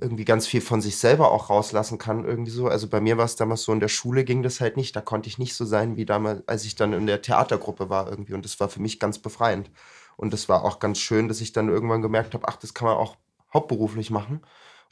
irgendwie 0.00 0.24
ganz 0.24 0.46
viel 0.46 0.60
von 0.60 0.80
sich 0.80 0.96
selber 0.96 1.30
auch 1.30 1.50
rauslassen 1.50 1.98
kann, 1.98 2.24
irgendwie 2.24 2.50
so. 2.50 2.68
Also 2.68 2.88
bei 2.88 3.00
mir 3.00 3.16
war 3.18 3.24
es 3.24 3.36
damals 3.36 3.62
so, 3.62 3.72
in 3.72 3.80
der 3.80 3.88
Schule 3.88 4.24
ging 4.24 4.42
das 4.42 4.60
halt 4.60 4.76
nicht. 4.76 4.94
Da 4.96 5.00
konnte 5.00 5.28
ich 5.28 5.38
nicht 5.38 5.54
so 5.54 5.64
sein 5.64 5.96
wie 5.96 6.04
damals, 6.04 6.46
als 6.48 6.64
ich 6.64 6.74
dann 6.74 6.92
in 6.92 7.06
der 7.06 7.22
Theatergruppe 7.22 7.90
war 7.90 8.08
irgendwie. 8.08 8.34
Und 8.34 8.44
das 8.44 8.60
war 8.60 8.68
für 8.68 8.80
mich 8.80 8.98
ganz 8.98 9.18
befreiend. 9.18 9.70
Und 10.16 10.32
das 10.32 10.48
war 10.48 10.64
auch 10.64 10.78
ganz 10.78 10.98
schön, 10.98 11.28
dass 11.28 11.40
ich 11.40 11.52
dann 11.52 11.68
irgendwann 11.68 12.02
gemerkt 12.02 12.34
habe, 12.34 12.46
ach, 12.48 12.56
das 12.56 12.74
kann 12.74 12.86
man 12.86 12.96
auch 12.96 13.16
hauptberuflich 13.52 14.10
machen 14.10 14.40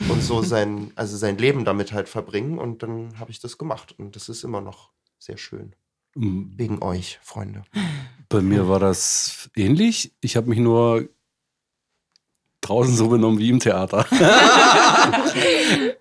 und 0.08 0.22
so 0.22 0.42
sein, 0.42 0.92
also 0.94 1.16
sein 1.16 1.38
Leben 1.38 1.64
damit 1.64 1.92
halt 1.92 2.08
verbringen. 2.08 2.58
Und 2.58 2.82
dann 2.82 3.18
habe 3.18 3.30
ich 3.30 3.40
das 3.40 3.58
gemacht. 3.58 3.94
Und 3.98 4.16
das 4.16 4.28
ist 4.28 4.44
immer 4.44 4.60
noch 4.60 4.90
sehr 5.18 5.36
schön. 5.36 5.74
Mm, 6.14 6.52
Wegen 6.56 6.82
euch, 6.82 7.18
Freunde. 7.22 7.62
Bei 8.28 8.40
mir 8.40 8.68
war 8.68 8.80
das 8.80 9.50
ähnlich. 9.56 10.14
Ich 10.20 10.36
habe 10.36 10.48
mich 10.48 10.58
nur 10.58 11.08
draußen 12.60 12.96
so 12.96 13.08
benommen 13.08 13.38
wie 13.38 13.50
im 13.50 13.60
Theater. 13.60 14.06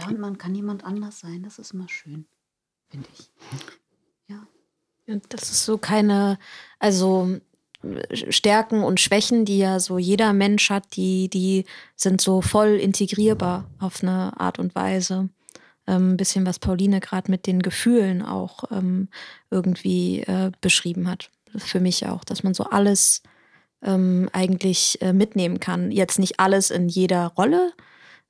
Ja, 0.00 0.08
und 0.08 0.18
man 0.18 0.38
kann 0.38 0.52
niemand 0.52 0.84
anders 0.84 1.20
sein. 1.20 1.42
Das 1.42 1.58
ist 1.58 1.72
immer 1.72 1.88
schön, 1.88 2.26
finde 2.88 3.08
ich. 3.18 3.30
Ja. 4.28 4.46
Und 5.06 5.24
das 5.28 5.50
ist 5.50 5.64
so 5.64 5.78
keine, 5.78 6.38
also 6.78 7.38
äh, 7.82 8.32
Stärken 8.32 8.82
und 8.82 9.00
Schwächen, 9.00 9.44
die 9.44 9.58
ja 9.58 9.78
so 9.78 9.98
jeder 9.98 10.32
Mensch 10.32 10.70
hat, 10.70 10.96
die, 10.96 11.28
die 11.28 11.66
sind 11.96 12.20
so 12.20 12.40
voll 12.40 12.76
integrierbar 12.76 13.68
auf 13.78 14.02
eine 14.02 14.38
Art 14.40 14.58
und 14.58 14.74
Weise. 14.74 15.28
Ähm, 15.86 16.12
ein 16.12 16.16
bisschen, 16.16 16.46
was 16.46 16.58
Pauline 16.58 17.00
gerade 17.00 17.30
mit 17.30 17.46
den 17.46 17.60
Gefühlen 17.60 18.22
auch 18.22 18.64
ähm, 18.70 19.08
irgendwie 19.50 20.20
äh, 20.20 20.52
beschrieben 20.60 21.08
hat. 21.08 21.30
Für 21.56 21.80
mich 21.80 22.06
auch, 22.06 22.24
dass 22.24 22.42
man 22.42 22.54
so 22.54 22.64
alles 22.64 23.22
ähm, 23.82 24.28
eigentlich 24.32 25.00
äh, 25.00 25.12
mitnehmen 25.12 25.60
kann. 25.60 25.90
Jetzt 25.90 26.18
nicht 26.18 26.40
alles 26.40 26.70
in 26.70 26.88
jeder 26.88 27.28
Rolle, 27.28 27.72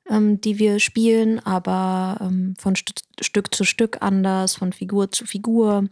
ähm, 0.09 0.40
die 0.40 0.59
wir 0.59 0.80
spielen, 0.80 1.45
aber 1.45 2.19
ähm, 2.21 2.54
von 2.59 2.76
St 2.76 3.02
Stück 3.21 3.54
zu 3.54 3.64
Stück 3.64 3.99
anders, 4.00 4.54
von 4.54 4.73
Figur 4.73 5.12
zu 5.12 5.26
Figur. 5.26 5.85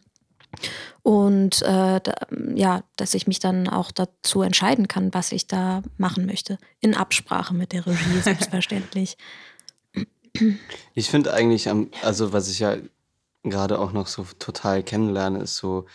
Und 1.03 1.61
äh, 1.63 2.01
da, 2.01 2.15
ja, 2.55 2.83
dass 2.97 3.15
ich 3.15 3.27
mich 3.27 3.39
dann 3.39 3.69
auch 3.69 3.91
dazu 3.91 4.43
entscheiden 4.43 4.89
kann, 4.89 5.13
was 5.13 5.33
ich 5.33 5.47
da 5.47 5.83
machen 5.99 6.25
möchte. 6.25 6.59
In 6.81 6.95
Absprache 6.95 7.55
mit 7.55 7.73
der 7.73 7.87
Regie, 7.87 8.19
selbstverständlich. 8.23 9.19
Ich 10.95 11.11
finde 11.11 11.35
eigentlich, 11.35 11.69
am, 11.69 11.91
also 12.03 12.33
was 12.33 12.49
ich 12.49 12.61
ja 12.61 12.77
gerade 13.43 13.79
auch 13.79 13.93
noch 13.93 14.07
so 14.07 14.27
total 14.39 14.83
kennenlerne, 14.83 15.41
ist 15.41 15.57
so, 15.57 15.87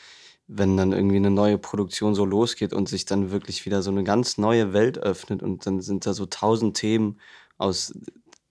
wenn 0.47 0.77
dann 0.77 0.91
irgendwie 0.91 1.17
eine 1.17 1.31
neue 1.31 1.57
Produktion 1.57 2.15
so 2.15 2.25
losgeht 2.25 2.73
und 2.73 2.89
sich 2.89 3.05
dann 3.05 3.31
wirklich 3.31 3.65
wieder 3.65 3.81
so 3.81 3.91
eine 3.91 4.03
ganz 4.03 4.37
neue 4.37 4.73
Welt 4.73 4.97
öffnet 4.97 5.41
und 5.41 5.65
dann 5.65 5.81
sind 5.81 6.05
da 6.05 6.13
so 6.13 6.25
tausend 6.25 6.77
Themen 6.77 7.19
aus 7.57 7.93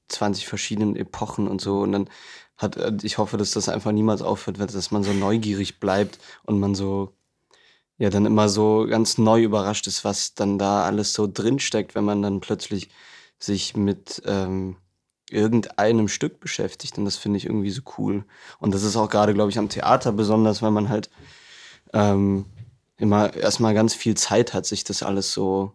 20 0.09 0.47
verschiedenen 0.47 0.97
Epochen 0.97 1.49
und 1.49 1.61
so 1.61 1.81
und 1.81 1.93
dann 1.93 2.09
hat, 2.57 3.03
ich 3.05 3.19
hoffe, 3.19 3.37
dass 3.37 3.53
das 3.53 3.69
einfach 3.69 3.93
niemals 3.93 4.23
aufhört, 4.23 4.61
dass 4.61 4.91
man 4.91 5.03
so 5.03 5.13
neugierig 5.13 5.81
bleibt 5.81 6.19
und 6.45 6.61
man 6.61 6.75
so, 6.75 7.13
ja, 7.99 8.11
dann 8.11 8.27
immer 8.27 8.49
so 8.49 8.87
ganz 8.89 9.19
neu 9.19 9.43
überrascht 9.43 9.87
ist, 9.87 10.05
was 10.05 10.35
dann 10.35 10.59
da 10.59 10.85
alles 10.85 11.13
so 11.13 11.29
drinsteckt, 11.31 11.95
wenn 11.95 12.05
man 12.05 12.23
dann 12.23 12.41
plötzlich 12.41 12.91
sich 13.39 13.77
mit 13.77 14.23
ähm, 14.27 14.77
irgendeinem 15.31 16.09
Stück 16.09 16.41
beschäftigt. 16.41 16.99
Und 16.99 17.05
das 17.05 17.17
finde 17.17 17.39
ich 17.39 17.47
irgendwie 17.47 17.71
so 17.71 17.83
cool. 17.99 18.25
Und 18.59 18.75
das 18.75 18.83
ist 18.83 18.97
auch 18.97 19.09
gerade, 19.09 19.35
glaube 19.35 19.51
ich, 19.51 19.59
am 19.59 19.69
Theater 19.69 20.13
besonders, 20.13 20.63
weil 20.63 20.71
man 20.71 20.89
halt 20.89 21.11
ähm, 21.93 22.47
immer 22.97 23.35
erstmal 23.35 23.75
ganz 23.75 23.95
viel 23.95 24.17
Zeit 24.17 24.55
hat, 24.55 24.67
sich 24.67 24.85
das 24.85 25.03
alles 25.03 25.33
so 25.33 25.73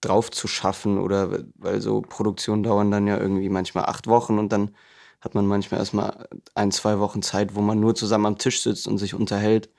drauf 0.00 0.30
zu 0.30 0.48
schaffen. 0.48 0.98
Oder 0.98 1.44
weil 1.54 1.80
so 1.80 2.02
Produktionen 2.02 2.62
dauern 2.62 2.90
dann 2.90 3.06
ja 3.06 3.18
irgendwie 3.18 3.48
manchmal 3.48 3.86
acht 3.86 4.06
Wochen 4.06 4.38
und 4.38 4.50
dann 4.50 4.74
hat 5.20 5.34
man 5.34 5.46
manchmal 5.46 5.80
erstmal 5.80 6.28
ein, 6.54 6.72
zwei 6.72 6.98
Wochen 6.98 7.22
Zeit, 7.22 7.54
wo 7.54 7.60
man 7.60 7.78
nur 7.80 7.94
zusammen 7.94 8.26
am 8.26 8.38
Tisch 8.38 8.60
sitzt 8.62 8.88
und 8.88 8.98
sich 8.98 9.14
unterhält. 9.14 9.70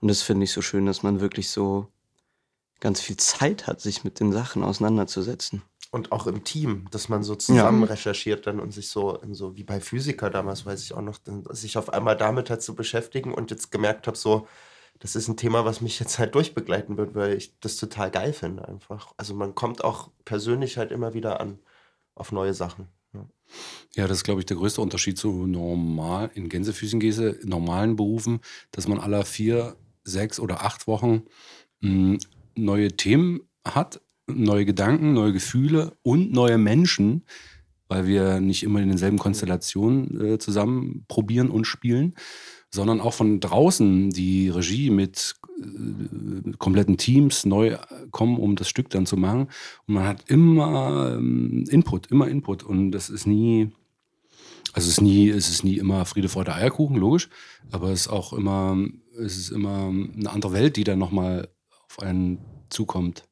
Und 0.00 0.08
das 0.08 0.22
finde 0.22 0.44
ich 0.44 0.52
so 0.52 0.60
schön, 0.60 0.84
dass 0.84 1.02
man 1.02 1.20
wirklich 1.20 1.48
so 1.48 1.88
ganz 2.78 3.00
viel 3.00 3.16
Zeit 3.16 3.66
hat, 3.66 3.80
sich 3.80 4.04
mit 4.04 4.20
den 4.20 4.32
Sachen 4.32 4.62
auseinanderzusetzen. 4.62 5.62
Und 5.90 6.12
auch 6.12 6.26
im 6.26 6.44
Team, 6.44 6.88
dass 6.90 7.08
man 7.08 7.22
so 7.22 7.36
zusammen 7.36 7.84
recherchiert 7.84 8.46
dann 8.46 8.60
und 8.60 8.72
sich 8.72 8.88
so, 8.88 9.18
so 9.30 9.56
wie 9.56 9.62
bei 9.62 9.80
Physiker 9.80 10.30
damals, 10.30 10.66
weiß 10.66 10.82
ich 10.82 10.94
auch 10.94 11.02
noch, 11.02 11.18
sich 11.50 11.78
auf 11.78 11.92
einmal 11.92 12.16
damit 12.16 12.50
halt 12.50 12.62
zu 12.62 12.74
beschäftigen 12.74 13.32
und 13.32 13.50
jetzt 13.50 13.70
gemerkt 13.70 14.06
habe, 14.06 14.16
so, 14.16 14.48
das 15.02 15.16
ist 15.16 15.26
ein 15.26 15.36
Thema, 15.36 15.64
was 15.64 15.80
mich 15.80 15.98
jetzt 15.98 16.20
halt 16.20 16.36
durchbegleiten 16.36 16.96
wird, 16.96 17.16
weil 17.16 17.36
ich 17.36 17.58
das 17.58 17.76
total 17.76 18.12
geil 18.12 18.32
finde 18.32 18.68
einfach. 18.68 19.12
Also 19.16 19.34
man 19.34 19.56
kommt 19.56 19.82
auch 19.82 20.10
persönlich 20.24 20.78
halt 20.78 20.92
immer 20.92 21.12
wieder 21.12 21.40
an 21.40 21.58
auf 22.14 22.30
neue 22.30 22.54
Sachen. 22.54 22.86
Ja. 23.12 23.26
Ja, 23.96 24.06
das 24.06 24.18
ist, 24.18 24.24
glaube 24.24 24.40
ich, 24.40 24.46
der 24.46 24.56
größte 24.56 24.80
Unterschied 24.80 25.18
zu 25.18 25.48
normal, 25.48 26.30
in 26.34 26.48
Gänsefüßchenkäse, 26.48 27.40
normalen 27.42 27.96
Berufen, 27.96 28.38
dass 28.70 28.86
man 28.86 29.00
alle 29.00 29.24
vier, 29.24 29.74
sechs 30.04 30.38
oder 30.38 30.62
acht 30.62 30.86
Wochen 30.86 31.24
mh, 31.80 32.18
neue 32.54 32.92
Themen 32.92 33.40
hat, 33.64 34.00
neue 34.28 34.64
Gedanken, 34.64 35.14
neue 35.14 35.32
Gefühle 35.32 35.96
und 36.02 36.30
neue 36.30 36.58
Menschen, 36.58 37.26
weil 37.88 38.06
wir 38.06 38.38
nicht 38.38 38.62
immer 38.62 38.80
in 38.80 38.88
denselben 38.88 39.18
Konstellationen 39.18 40.34
äh, 40.34 40.38
zusammen 40.38 41.04
probieren 41.08 41.50
und 41.50 41.64
spielen, 41.64 42.14
sondern 42.74 43.00
auch 43.00 43.14
von 43.14 43.38
draußen 43.38 44.10
die 44.10 44.48
Regie 44.48 44.90
mit 44.90 45.36
äh, 45.60 46.52
kompletten 46.58 46.96
Teams 46.96 47.44
neu 47.44 47.76
kommen, 48.10 48.38
um 48.38 48.56
das 48.56 48.68
Stück 48.68 48.88
dann 48.90 49.06
zu 49.06 49.16
machen. 49.16 49.48
Und 49.86 49.94
man 49.94 50.04
hat 50.04 50.24
immer 50.28 51.14
ähm, 51.16 51.64
Input, 51.68 52.06
immer 52.10 52.28
Input. 52.28 52.62
Und 52.62 52.92
das 52.92 53.10
ist 53.10 53.26
nie, 53.26 53.70
also 54.72 54.86
es 54.88 54.94
ist 54.94 55.02
nie, 55.02 55.28
es 55.28 55.50
ist 55.50 55.64
nie 55.64 55.76
immer 55.76 56.06
Friede, 56.06 56.30
Freude, 56.30 56.54
Eierkuchen, 56.54 56.96
logisch. 56.96 57.28
Aber 57.70 57.90
es 57.90 58.02
ist 58.02 58.08
auch 58.08 58.32
immer, 58.32 58.78
es 59.18 59.36
ist 59.36 59.50
immer 59.50 59.88
eine 59.88 60.30
andere 60.30 60.54
Welt, 60.54 60.76
die 60.76 60.84
dann 60.84 60.98
nochmal 60.98 61.48
auf 61.88 62.00
einen 62.00 62.38
zukommt. 62.70 63.24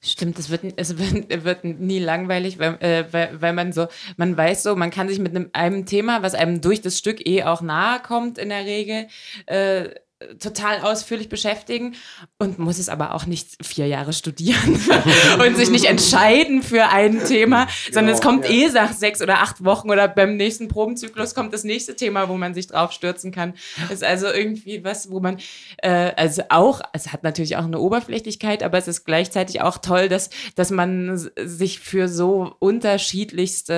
Stimmt, 0.00 0.38
es 0.38 0.48
wird, 0.50 0.62
es 0.76 0.96
wird, 0.98 1.44
wird 1.44 1.64
nie 1.64 1.98
langweilig, 1.98 2.58
weil, 2.58 2.80
äh, 2.80 3.04
weil, 3.12 3.40
weil 3.40 3.52
man 3.52 3.72
so, 3.72 3.88
man 4.16 4.36
weiß 4.36 4.62
so, 4.62 4.74
man 4.74 4.90
kann 4.90 5.08
sich 5.08 5.18
mit 5.18 5.36
einem, 5.36 5.50
einem 5.52 5.84
Thema, 5.84 6.22
was 6.22 6.34
einem 6.34 6.60
durch 6.60 6.80
das 6.80 6.98
Stück 6.98 7.26
eh 7.26 7.42
auch 7.44 7.60
nahe 7.60 8.00
kommt 8.00 8.38
in 8.38 8.48
der 8.48 8.64
Regel, 8.64 9.08
äh, 9.46 9.90
total 10.38 10.80
ausführlich 10.80 11.28
beschäftigen 11.28 11.94
und 12.38 12.58
muss 12.58 12.78
es 12.78 12.88
aber 12.88 13.12
auch 13.12 13.26
nicht 13.26 13.64
vier 13.64 13.86
Jahre 13.86 14.14
studieren 14.14 14.80
und 15.46 15.56
sich 15.56 15.68
nicht 15.68 15.84
entscheiden 15.84 16.62
für 16.62 16.88
ein 16.88 17.22
Thema, 17.26 17.66
sondern 17.92 18.14
es 18.14 18.22
kommt 18.22 18.48
eh 18.48 18.68
nach 18.68 18.94
sechs 18.94 19.20
oder 19.20 19.40
acht 19.40 19.62
Wochen 19.62 19.90
oder 19.90 20.08
beim 20.08 20.36
nächsten 20.38 20.68
Probenzyklus 20.68 21.34
kommt 21.34 21.52
das 21.52 21.64
nächste 21.64 21.96
Thema, 21.96 22.30
wo 22.30 22.38
man 22.38 22.54
sich 22.54 22.66
drauf 22.66 22.92
stürzen 22.92 23.30
kann. 23.30 23.52
Ist 23.90 24.02
also 24.02 24.28
irgendwie 24.28 24.82
was, 24.84 25.10
wo 25.10 25.20
man 25.20 25.36
äh, 25.82 26.12
also 26.16 26.42
auch, 26.48 26.80
es 26.94 27.12
hat 27.12 27.22
natürlich 27.22 27.58
auch 27.58 27.64
eine 27.64 27.78
Oberflächlichkeit, 27.78 28.62
aber 28.62 28.78
es 28.78 28.88
ist 28.88 29.04
gleichzeitig 29.04 29.60
auch 29.60 29.76
toll, 29.76 30.08
dass, 30.08 30.30
dass 30.54 30.70
man 30.70 31.18
sich 31.44 31.80
für 31.80 32.08
so 32.08 32.56
unterschiedlichste 32.58 33.74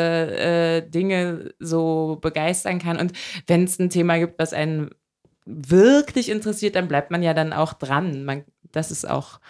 äh, 0.86 0.88
Dinge 0.88 1.52
so 1.58 2.18
begeistern 2.20 2.78
kann. 2.78 2.96
Und 2.96 3.12
wenn 3.48 3.64
es 3.64 3.80
ein 3.80 3.90
Thema 3.90 4.18
gibt, 4.18 4.38
was 4.38 4.52
einen 4.52 4.90
wirklich 5.48 6.28
interessiert, 6.28 6.76
dann 6.76 6.88
bleibt 6.88 7.10
man 7.10 7.22
ja 7.22 7.34
dann 7.34 7.52
auch 7.52 7.72
dran. 7.72 8.24
Man, 8.24 8.44
das 8.70 8.90
ist 8.90 9.08
auch 9.08 9.40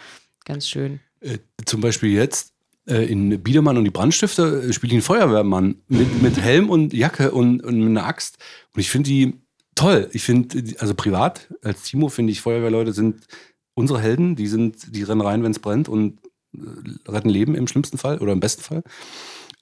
ganz 0.45 0.69
schön. 0.69 1.01
Äh, 1.21 1.39
zum 1.65 1.81
Beispiel 1.81 2.13
jetzt 2.13 2.53
äh, 2.87 3.05
in 3.11 3.43
Biedermann 3.43 3.77
und 3.77 3.85
die 3.85 3.91
Brandstifter 3.91 4.65
äh, 4.65 4.73
spiele 4.73 4.91
ich 4.91 4.95
einen 4.95 5.03
Feuerwehrmann 5.03 5.77
mit, 5.89 6.23
mit 6.23 6.41
Helm 6.41 6.71
und 6.71 6.93
Jacke 6.93 7.33
und, 7.33 7.63
und 7.65 7.79
mit 7.79 7.89
einer 7.89 8.07
Axt. 8.07 8.39
Und 8.75 8.81
ich 8.81 8.91
finde 8.91 9.09
die 9.11 9.35
toll. 9.75 10.09
Ich 10.13 10.23
finde, 10.23 10.63
also 10.79 10.95
privat, 10.95 11.49
als 11.63 11.83
Timo 11.83 12.09
finde 12.09 12.33
ich, 12.33 12.41
Feuerwehrleute 12.41 12.93
sind 12.93 13.27
unsere 13.75 14.01
Helden. 14.01 14.37
Die 14.37 14.47
sind, 14.47 14.95
die 14.95 15.03
rennen 15.03 15.21
rein, 15.21 15.43
wenn 15.43 15.51
es 15.51 15.59
brennt 15.59 15.89
und 15.89 16.21
äh, 16.55 17.11
retten 17.11 17.29
Leben 17.29 17.55
im 17.55 17.67
schlimmsten 17.67 17.99
Fall 17.99 18.19
oder 18.19 18.33
im 18.33 18.41
besten 18.41 18.63
Fall. 18.63 18.83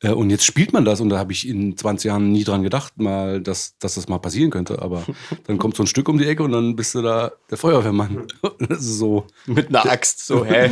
Äh, 0.02 0.10
Und 0.10 0.30
jetzt 0.30 0.44
spielt 0.44 0.72
man 0.72 0.84
das 0.84 1.00
und 1.00 1.08
da 1.08 1.18
habe 1.18 1.32
ich 1.32 1.48
in 1.48 1.76
20 1.76 2.08
Jahren 2.08 2.30
nie 2.30 2.44
dran 2.44 2.62
gedacht, 2.62 2.98
mal, 2.98 3.40
dass, 3.40 3.78
dass 3.78 3.94
das 3.94 4.08
mal 4.08 4.18
passieren 4.18 4.50
könnte. 4.50 4.82
Aber 4.82 5.04
dann 5.46 5.58
kommt 5.58 5.76
so 5.76 5.82
ein 5.82 5.86
Stück 5.86 6.08
um 6.08 6.18
die 6.18 6.26
Ecke 6.26 6.42
und 6.42 6.52
dann 6.52 6.76
bist 6.76 6.94
du 6.94 7.02
da 7.02 7.32
der 7.50 7.58
Feuerwehrmann. 7.58 8.26
Das 8.58 8.80
ist 8.80 8.98
so. 8.98 9.26
Mit 9.46 9.68
einer 9.68 9.86
Axt, 9.86 10.26
so, 10.26 10.44
hä? 10.44 10.70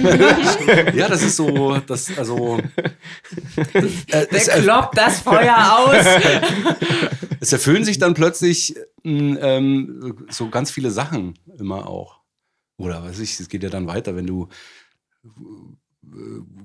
ja, 0.97 1.09
das 1.09 1.23
ist 1.23 1.37
so, 1.37 1.77
das, 1.87 2.17
also. 2.19 2.59
Äh, 4.09 4.27
es, 4.31 4.47
Der 4.47 4.63
kloppt 4.63 4.97
das 4.97 5.21
Feuer 5.21 5.77
aus. 5.79 6.05
es 7.41 7.53
erfüllen 7.53 7.85
sich 7.85 7.99
dann 7.99 8.15
plötzlich 8.15 8.75
mh, 9.05 9.39
ähm, 9.41 10.27
so 10.31 10.49
ganz 10.49 10.71
viele 10.71 10.91
Sachen 10.91 11.39
immer 11.59 11.87
auch. 11.89 12.21
Oder 12.79 13.03
weiß 13.05 13.21
ich, 13.21 13.39
es 13.39 13.49
geht 13.49 13.63
ja 13.63 13.69
dann 13.71 13.87
weiter, 13.87 14.17
wenn 14.17 14.27
du 14.27 14.49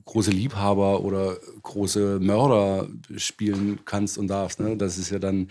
große 0.06 0.32
Liebhaber 0.32 1.02
oder 1.02 1.38
große 1.62 2.20
Mörder 2.20 2.88
spielen 3.18 3.82
kannst 3.86 4.18
und 4.18 4.28
darfst. 4.28 4.60
Ne? 4.60 4.78
Das 4.78 4.98
ist 4.98 5.10
ja 5.10 5.20
dann, 5.20 5.50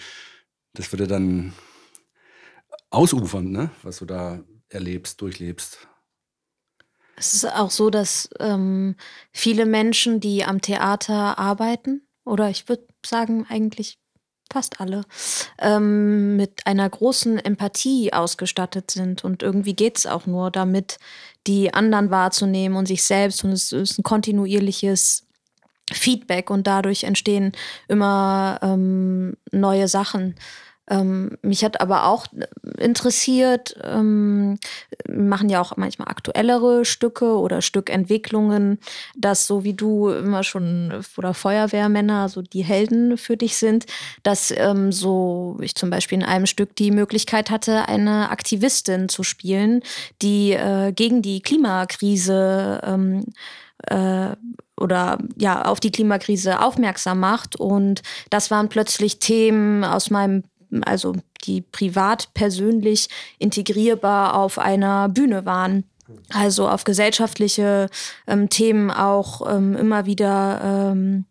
das 0.74 0.90
wird 0.92 1.00
ja 1.00 1.06
dann 1.06 1.52
ausufernd, 2.90 3.52
ne? 3.52 3.70
was 3.82 3.98
du 3.98 4.04
da 4.06 4.40
erlebst, 4.68 5.20
durchlebst. 5.20 5.88
Es 7.16 7.34
ist 7.34 7.46
auch 7.46 7.70
so, 7.70 7.90
dass 7.90 8.30
ähm, 8.38 8.94
viele 9.32 9.66
Menschen, 9.66 10.20
die 10.20 10.44
am 10.44 10.60
Theater 10.60 11.38
arbeiten, 11.38 12.02
oder 12.24 12.48
ich 12.48 12.68
würde 12.68 12.86
sagen 13.04 13.46
eigentlich 13.48 13.98
fast 14.52 14.80
alle, 14.80 15.02
ähm, 15.58 16.36
mit 16.36 16.66
einer 16.66 16.88
großen 16.88 17.38
Empathie 17.38 18.12
ausgestattet 18.12 18.90
sind. 18.90 19.24
Und 19.24 19.42
irgendwie 19.42 19.74
geht 19.74 19.98
es 19.98 20.06
auch 20.06 20.26
nur 20.26 20.50
damit, 20.50 20.98
die 21.48 21.72
anderen 21.74 22.10
wahrzunehmen 22.10 22.76
und 22.76 22.86
sich 22.86 23.02
selbst. 23.02 23.42
Und 23.42 23.52
es 23.52 23.72
ist 23.72 23.98
ein 23.98 24.02
kontinuierliches 24.02 25.26
Feedback 25.92 26.50
und 26.50 26.66
dadurch 26.66 27.04
entstehen 27.04 27.52
immer 27.88 28.58
ähm, 28.62 29.36
neue 29.50 29.88
Sachen. 29.88 30.34
Ähm, 30.90 31.36
mich 31.42 31.64
hat 31.64 31.80
aber 31.80 32.06
auch 32.06 32.26
interessiert, 32.78 33.76
ähm, 33.82 34.58
machen 35.08 35.48
ja 35.48 35.60
auch 35.60 35.76
manchmal 35.76 36.08
aktuellere 36.08 36.84
Stücke 36.84 37.38
oder 37.38 37.62
Stückentwicklungen, 37.62 38.78
dass 39.16 39.46
so 39.46 39.64
wie 39.64 39.74
du 39.74 40.10
immer 40.10 40.42
schon 40.44 41.04
oder 41.16 41.34
Feuerwehrmänner 41.34 42.28
so 42.28 42.42
die 42.42 42.64
Helden 42.64 43.18
für 43.18 43.36
dich 43.36 43.56
sind, 43.56 43.86
dass 44.22 44.50
ähm, 44.50 44.92
so 44.92 45.58
ich 45.60 45.74
zum 45.74 45.90
Beispiel 45.90 46.18
in 46.18 46.24
einem 46.24 46.46
Stück 46.46 46.74
die 46.76 46.90
Möglichkeit 46.90 47.50
hatte, 47.50 47.88
eine 47.88 48.30
Aktivistin 48.30 49.08
zu 49.08 49.22
spielen, 49.22 49.82
die 50.22 50.52
äh, 50.52 50.92
gegen 50.92 51.22
die 51.22 51.40
Klimakrise 51.40 52.80
ähm, 52.84 53.24
äh, 53.86 54.36
oder 54.76 55.18
ja 55.36 55.64
auf 55.64 55.80
die 55.80 55.90
Klimakrise 55.90 56.60
aufmerksam 56.60 57.20
macht. 57.20 57.56
Und 57.56 58.02
das 58.30 58.50
waren 58.50 58.68
plötzlich 58.68 59.18
Themen 59.18 59.84
aus 59.84 60.10
meinem 60.10 60.44
also 60.84 61.14
die 61.44 61.62
privat 61.62 62.32
persönlich 62.34 63.08
integrierbar 63.38 64.34
auf 64.34 64.58
einer 64.58 65.08
Bühne 65.08 65.46
waren. 65.46 65.84
Also 66.32 66.68
auf 66.68 66.84
gesellschaftliche 66.84 67.88
ähm, 68.26 68.48
Themen 68.48 68.90
auch 68.90 69.54
ähm, 69.54 69.76
immer 69.76 70.06
wieder 70.06 70.92
ähm, 70.92 71.26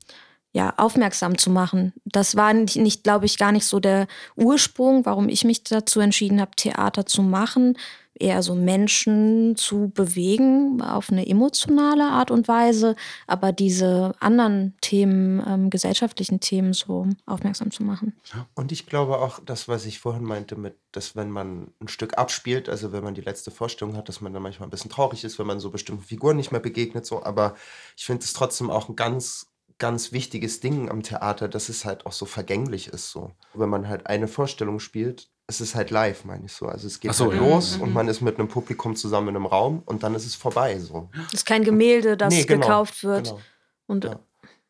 ja, 0.58 0.74
aufmerksam 0.78 1.38
zu 1.38 1.50
machen. 1.50 1.94
Das 2.06 2.36
war 2.36 2.54
nicht, 2.54 2.78
nicht 2.78 3.04
glaube 3.04 3.26
ich, 3.26 3.38
gar 3.38 3.52
nicht 3.52 3.66
so 3.66 3.80
der 3.80 4.08
Ursprung, 4.36 5.06
warum 5.06 5.30
ich 5.30 5.44
mich 5.44 5.64
dazu 5.64 6.00
entschieden 6.00 6.42
habe, 6.42 6.52
Theater 6.56 7.06
zu 7.06 7.22
machen. 7.22 7.78
Eher 8.20 8.42
so 8.44 8.56
Menschen 8.56 9.56
zu 9.56 9.92
bewegen 9.94 10.82
auf 10.82 11.12
eine 11.12 11.28
emotionale 11.28 12.06
Art 12.06 12.32
und 12.32 12.48
Weise, 12.48 12.96
aber 13.28 13.52
diese 13.52 14.14
anderen 14.20 14.76
Themen, 14.82 15.44
ähm, 15.48 15.70
gesellschaftlichen 15.70 16.40
Themen 16.40 16.74
so 16.74 17.08
aufmerksam 17.26 17.72
zu 17.72 17.84
machen. 17.84 18.14
Und 18.56 18.72
ich 18.72 18.86
glaube 18.86 19.20
auch, 19.20 19.40
das, 19.46 19.68
was 19.68 19.86
ich 19.86 20.00
vorhin 20.00 20.24
meinte, 20.24 20.56
mit, 20.56 20.76
dass 20.92 21.16
wenn 21.16 21.32
man 21.32 21.72
ein 21.80 21.88
Stück 21.88 22.18
abspielt, 22.18 22.70
also 22.70 22.92
wenn 22.92 23.04
man 23.04 23.14
die 23.14 23.22
letzte 23.22 23.52
Vorstellung 23.52 23.96
hat, 23.96 24.10
dass 24.10 24.22
man 24.22 24.34
dann 24.34 24.44
manchmal 24.44 24.68
ein 24.68 24.72
bisschen 24.72 24.92
traurig 24.92 25.24
ist, 25.24 25.40
wenn 25.40 25.48
man 25.48 25.60
so 25.60 25.70
bestimmten 25.70 26.04
Figuren 26.04 26.38
nicht 26.38 26.52
mehr 26.52 26.62
begegnet, 26.62 27.06
so. 27.06 27.24
Aber 27.24 27.56
ich 27.96 28.06
finde 28.06 28.24
es 28.24 28.34
trotzdem 28.34 28.70
auch 28.70 28.90
ein 28.90 28.96
ganz, 28.96 29.48
ganz 29.78 30.12
wichtiges 30.12 30.60
Ding 30.60 30.90
am 30.90 31.04
Theater, 31.04 31.48
dass 31.48 31.70
es 31.70 31.86
halt 31.86 32.06
auch 32.06 32.14
so 32.14 32.26
vergänglich 32.26 32.88
ist, 32.88 33.12
so. 33.12 33.32
Wenn 33.54 33.70
man 33.70 33.88
halt 33.88 34.08
eine 34.08 34.28
Vorstellung 34.28 34.80
spielt, 34.80 35.30
es 35.48 35.62
ist 35.62 35.76
halt 35.76 35.92
live, 35.92 36.26
meine 36.26 36.46
ich 36.46 36.52
so. 36.54 36.68
Also 36.68 36.88
es 36.88 37.00
geht 37.00 37.14
so, 37.14 37.32
halt 37.32 37.42
ja. 37.42 37.48
los 37.48 37.78
Mhm. 37.78 37.84
und 37.84 37.94
man 37.94 38.08
ist 38.08 38.22
mit 38.22 38.38
einem 38.38 38.48
Publikum 38.50 38.96
zusammen 38.96 39.30
in 39.30 39.36
einem 39.38 39.46
Raum 39.46 39.82
und 39.86 40.04
dann 40.04 40.14
ist 40.16 40.26
es 40.26 40.36
vorbei, 40.36 40.78
so. 40.80 41.10
Das 41.26 41.34
ist 41.36 41.46
kein 41.46 41.64
Gemälde, 41.64 42.18
das 42.18 42.34
Nee, 42.34 42.44
genau, 42.44 42.62
gekauft 42.68 43.04
wird. 43.04 43.26
genau. 43.30 43.40
Und 43.88 44.04
Ja. 44.06 44.20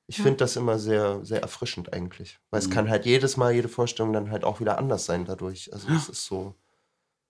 Ich 0.09 0.19
Ja. 0.19 0.23
finde 0.23 0.37
das 0.37 0.55
immer 0.55 0.79
sehr, 0.79 1.25
sehr 1.25 1.41
erfrischend 1.41 1.91
eigentlich. 1.91 2.39
Weil 2.49 2.59
es 2.61 2.69
kann 2.69 2.89
halt 2.89 3.05
jedes 3.05 3.35
Mal, 3.35 3.51
jede 3.53 3.67
Vorstellung 3.67 4.13
dann 4.13 4.31
halt 4.31 4.45
auch 4.45 4.61
wieder 4.61 4.77
anders 4.77 5.05
sein 5.05 5.25
dadurch. 5.25 5.73
Also 5.73 5.89
es 5.89 6.07
ist 6.07 6.23
so 6.25 6.55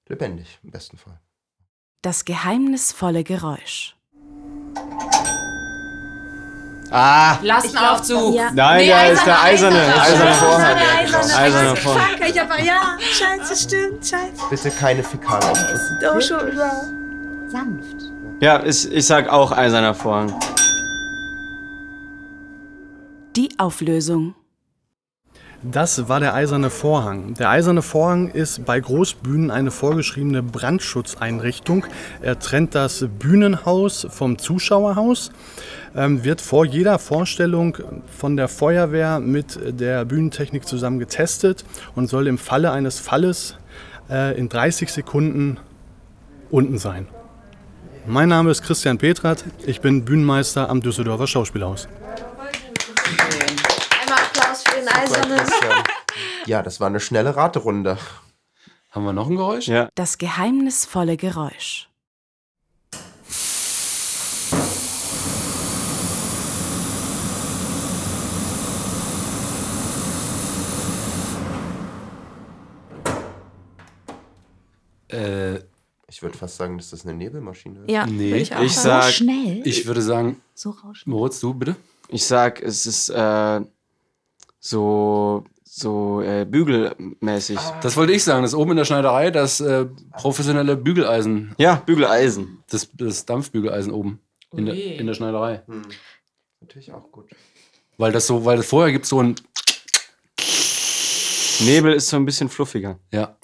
lebendig 0.07 0.59
im 0.63 0.69
besten 0.69 0.97
Fall. 0.97 1.19
Das 2.03 2.23
geheimnisvolle 2.23 3.23
Geräusch. 3.23 3.95
Ah! 6.91 7.37
Lastenaufzug. 7.41 8.35
Ja. 8.35 8.49
Nein, 8.53 8.77
Nee, 8.77 8.89
da 8.89 9.03
ist 9.07 9.25
der 9.25 9.41
eiserne, 9.41 10.01
eiserne, 10.01 10.33
Vorhang. 10.33 10.61
eiserne, 10.97 11.35
Eiserner 11.37 11.75
Vorhang. 11.75 12.01
Fuck, 12.17 12.29
ich 12.29 12.39
hab, 12.39 12.59
ja, 12.63 12.81
scheiße, 12.99 13.55
stimmt, 13.55 14.05
scheiße. 14.05 14.43
Bitte 14.49 14.71
keine 14.71 15.03
Fäkalausdrücke. 15.03 16.13
Oh, 16.15 16.21
schon. 16.21 16.57
Sanft. 17.49 18.11
Ja, 18.39 18.63
ich, 18.63 18.91
ich 18.91 19.05
sag 19.05 19.29
auch 19.29 19.51
eiserner 19.51 19.93
Vorhang. 19.93 20.33
Die 23.35 23.49
Auflösung. 23.57 24.33
Das 25.71 26.07
war 26.07 26.21
der 26.21 26.33
eiserne 26.33 26.69
Vorhang. 26.69 27.33
Der 27.33 27.49
eiserne 27.49 27.81
Vorhang 27.81 28.29
ist 28.29 28.63
bei 28.63 28.79
Großbühnen 28.79 29.51
eine 29.51 29.69
vorgeschriebene 29.69 30.41
Brandschutzeinrichtung. 30.41 31.85
Er 32.21 32.39
trennt 32.39 32.73
das 32.73 33.05
Bühnenhaus 33.19 34.07
vom 34.09 34.37
Zuschauerhaus, 34.37 35.31
ähm, 35.93 36.23
wird 36.23 36.39
vor 36.39 36.65
jeder 36.65 36.99
Vorstellung 36.99 37.77
von 38.17 38.37
der 38.37 38.47
Feuerwehr 38.47 39.19
mit 39.19 39.59
der 39.79 40.05
Bühnentechnik 40.05 40.65
zusammen 40.65 40.99
getestet 40.99 41.65
und 41.95 42.07
soll 42.07 42.27
im 42.27 42.37
Falle 42.37 42.71
eines 42.71 42.99
Falles 42.99 43.57
äh, 44.09 44.37
in 44.39 44.47
30 44.47 44.89
Sekunden 44.89 45.57
unten 46.49 46.77
sein. 46.77 47.07
Mein 48.05 48.29
Name 48.29 48.51
ist 48.51 48.61
Christian 48.61 48.99
Petrat, 48.99 49.43
ich 49.65 49.81
bin 49.81 50.05
Bühnenmeister 50.05 50.69
am 50.69 50.81
Düsseldorfer 50.81 51.27
Schauspielhaus. 51.27 51.89
Den 54.87 54.93
Eisernen. 54.95 55.41
Ja, 56.45 56.61
das 56.63 56.79
war 56.79 56.87
eine 56.87 56.99
schnelle 56.99 57.35
Raterunde. 57.35 57.97
Haben 58.91 59.03
wir 59.05 59.13
noch 59.13 59.27
ein 59.29 59.35
Geräusch? 59.35 59.67
Ja. 59.67 59.89
Das 59.95 60.17
geheimnisvolle 60.17 61.17
Geräusch. 61.17 61.89
Äh, 75.09 75.59
Ich 76.09 76.21
würde 76.21 76.37
fast 76.37 76.55
sagen, 76.55 76.77
dass 76.77 76.91
das 76.91 77.05
eine 77.05 77.13
Nebelmaschine 77.13 77.79
ist. 77.81 77.91
Ja, 77.91 78.05
Nee, 78.05 78.29
würde 78.31 78.37
ich 78.41 78.55
auch 78.55 78.61
ich 78.61 78.73
sagen. 78.75 79.01
sag- 79.03 79.11
Schnell. 79.11 79.61
ich 79.67 79.85
würde 79.85 80.01
sagen, 80.01 80.41
so 80.53 80.69
rauschen. 80.69 81.09
Moritz, 81.11 81.39
du 81.41 81.53
bitte? 81.53 81.75
Ich 82.07 82.25
sag, 82.25 82.61
es 82.61 82.85
ist 82.85 83.09
äh, 83.09 83.61
so 84.69 85.45
so 85.63 86.21
äh, 86.21 86.45
bügelmäßig. 86.45 87.59
Das 87.81 87.95
wollte 87.97 88.13
ich 88.13 88.23
sagen. 88.23 88.41
Das 88.41 88.51
ist 88.51 88.57
oben 88.57 88.71
in 88.71 88.77
der 88.77 88.85
Schneiderei, 88.85 89.31
das 89.31 89.59
äh, 89.59 89.85
professionelle 90.13 90.75
Bügeleisen. 90.75 91.53
Ja, 91.57 91.75
Bügeleisen. 91.75 92.63
Das, 92.69 92.89
das 92.93 93.25
Dampfbügeleisen 93.25 93.91
oben. 93.91 94.19
In 94.53 94.65
der, 94.65 94.75
in 94.75 95.05
der 95.05 95.13
Schneiderei. 95.13 95.63
Hm. 95.67 95.83
Natürlich 96.61 96.91
auch 96.93 97.11
gut. 97.11 97.29
Weil 97.97 98.11
das 98.11 98.25
so, 98.27 98.43
weil 98.45 98.57
das 98.57 98.65
vorher 98.65 98.91
gibt 98.91 99.05
so 99.05 99.21
ein. 99.21 99.35
Nebel 101.59 101.93
ist 101.93 102.07
so 102.07 102.17
ein 102.17 102.25
bisschen 102.25 102.49
fluffiger. 102.49 102.99
Ja. 103.11 103.37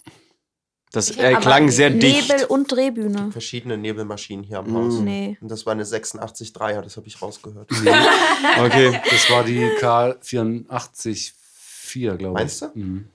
Das 0.94 1.10
Ich- 1.10 1.20
äh, 1.20 1.34
klang 1.36 1.70
sehr 1.70 1.90
dicht. 1.90 2.30
Nebel 2.30 2.46
und 2.46 2.72
Drehbühne. 2.72 3.32
Verschiedene 3.32 3.78
Nebelmaschinen 3.78 4.44
hier 4.46 4.60
am 4.60 4.72
Mm. 4.72 4.76
Haus. 4.78 5.00
Nee. 5.00 5.38
Und 5.42 5.50
das 5.50 5.66
war 5.66 5.74
eine 5.74 5.84
86-3er, 5.86 6.82
das 6.82 6.96
habe 6.98 7.08
ich 7.08 7.20
rausgehört. 7.22 7.70
Okay. 7.72 9.02
Das 9.10 9.30
war 9.32 9.44
die 9.44 9.66
K84 9.82 11.34
4, 11.36 12.16
glaube 12.16 12.34
ich. 12.40 12.44
Meinst 12.44 12.62
du? 12.62 12.68
Mhm. 12.76 13.08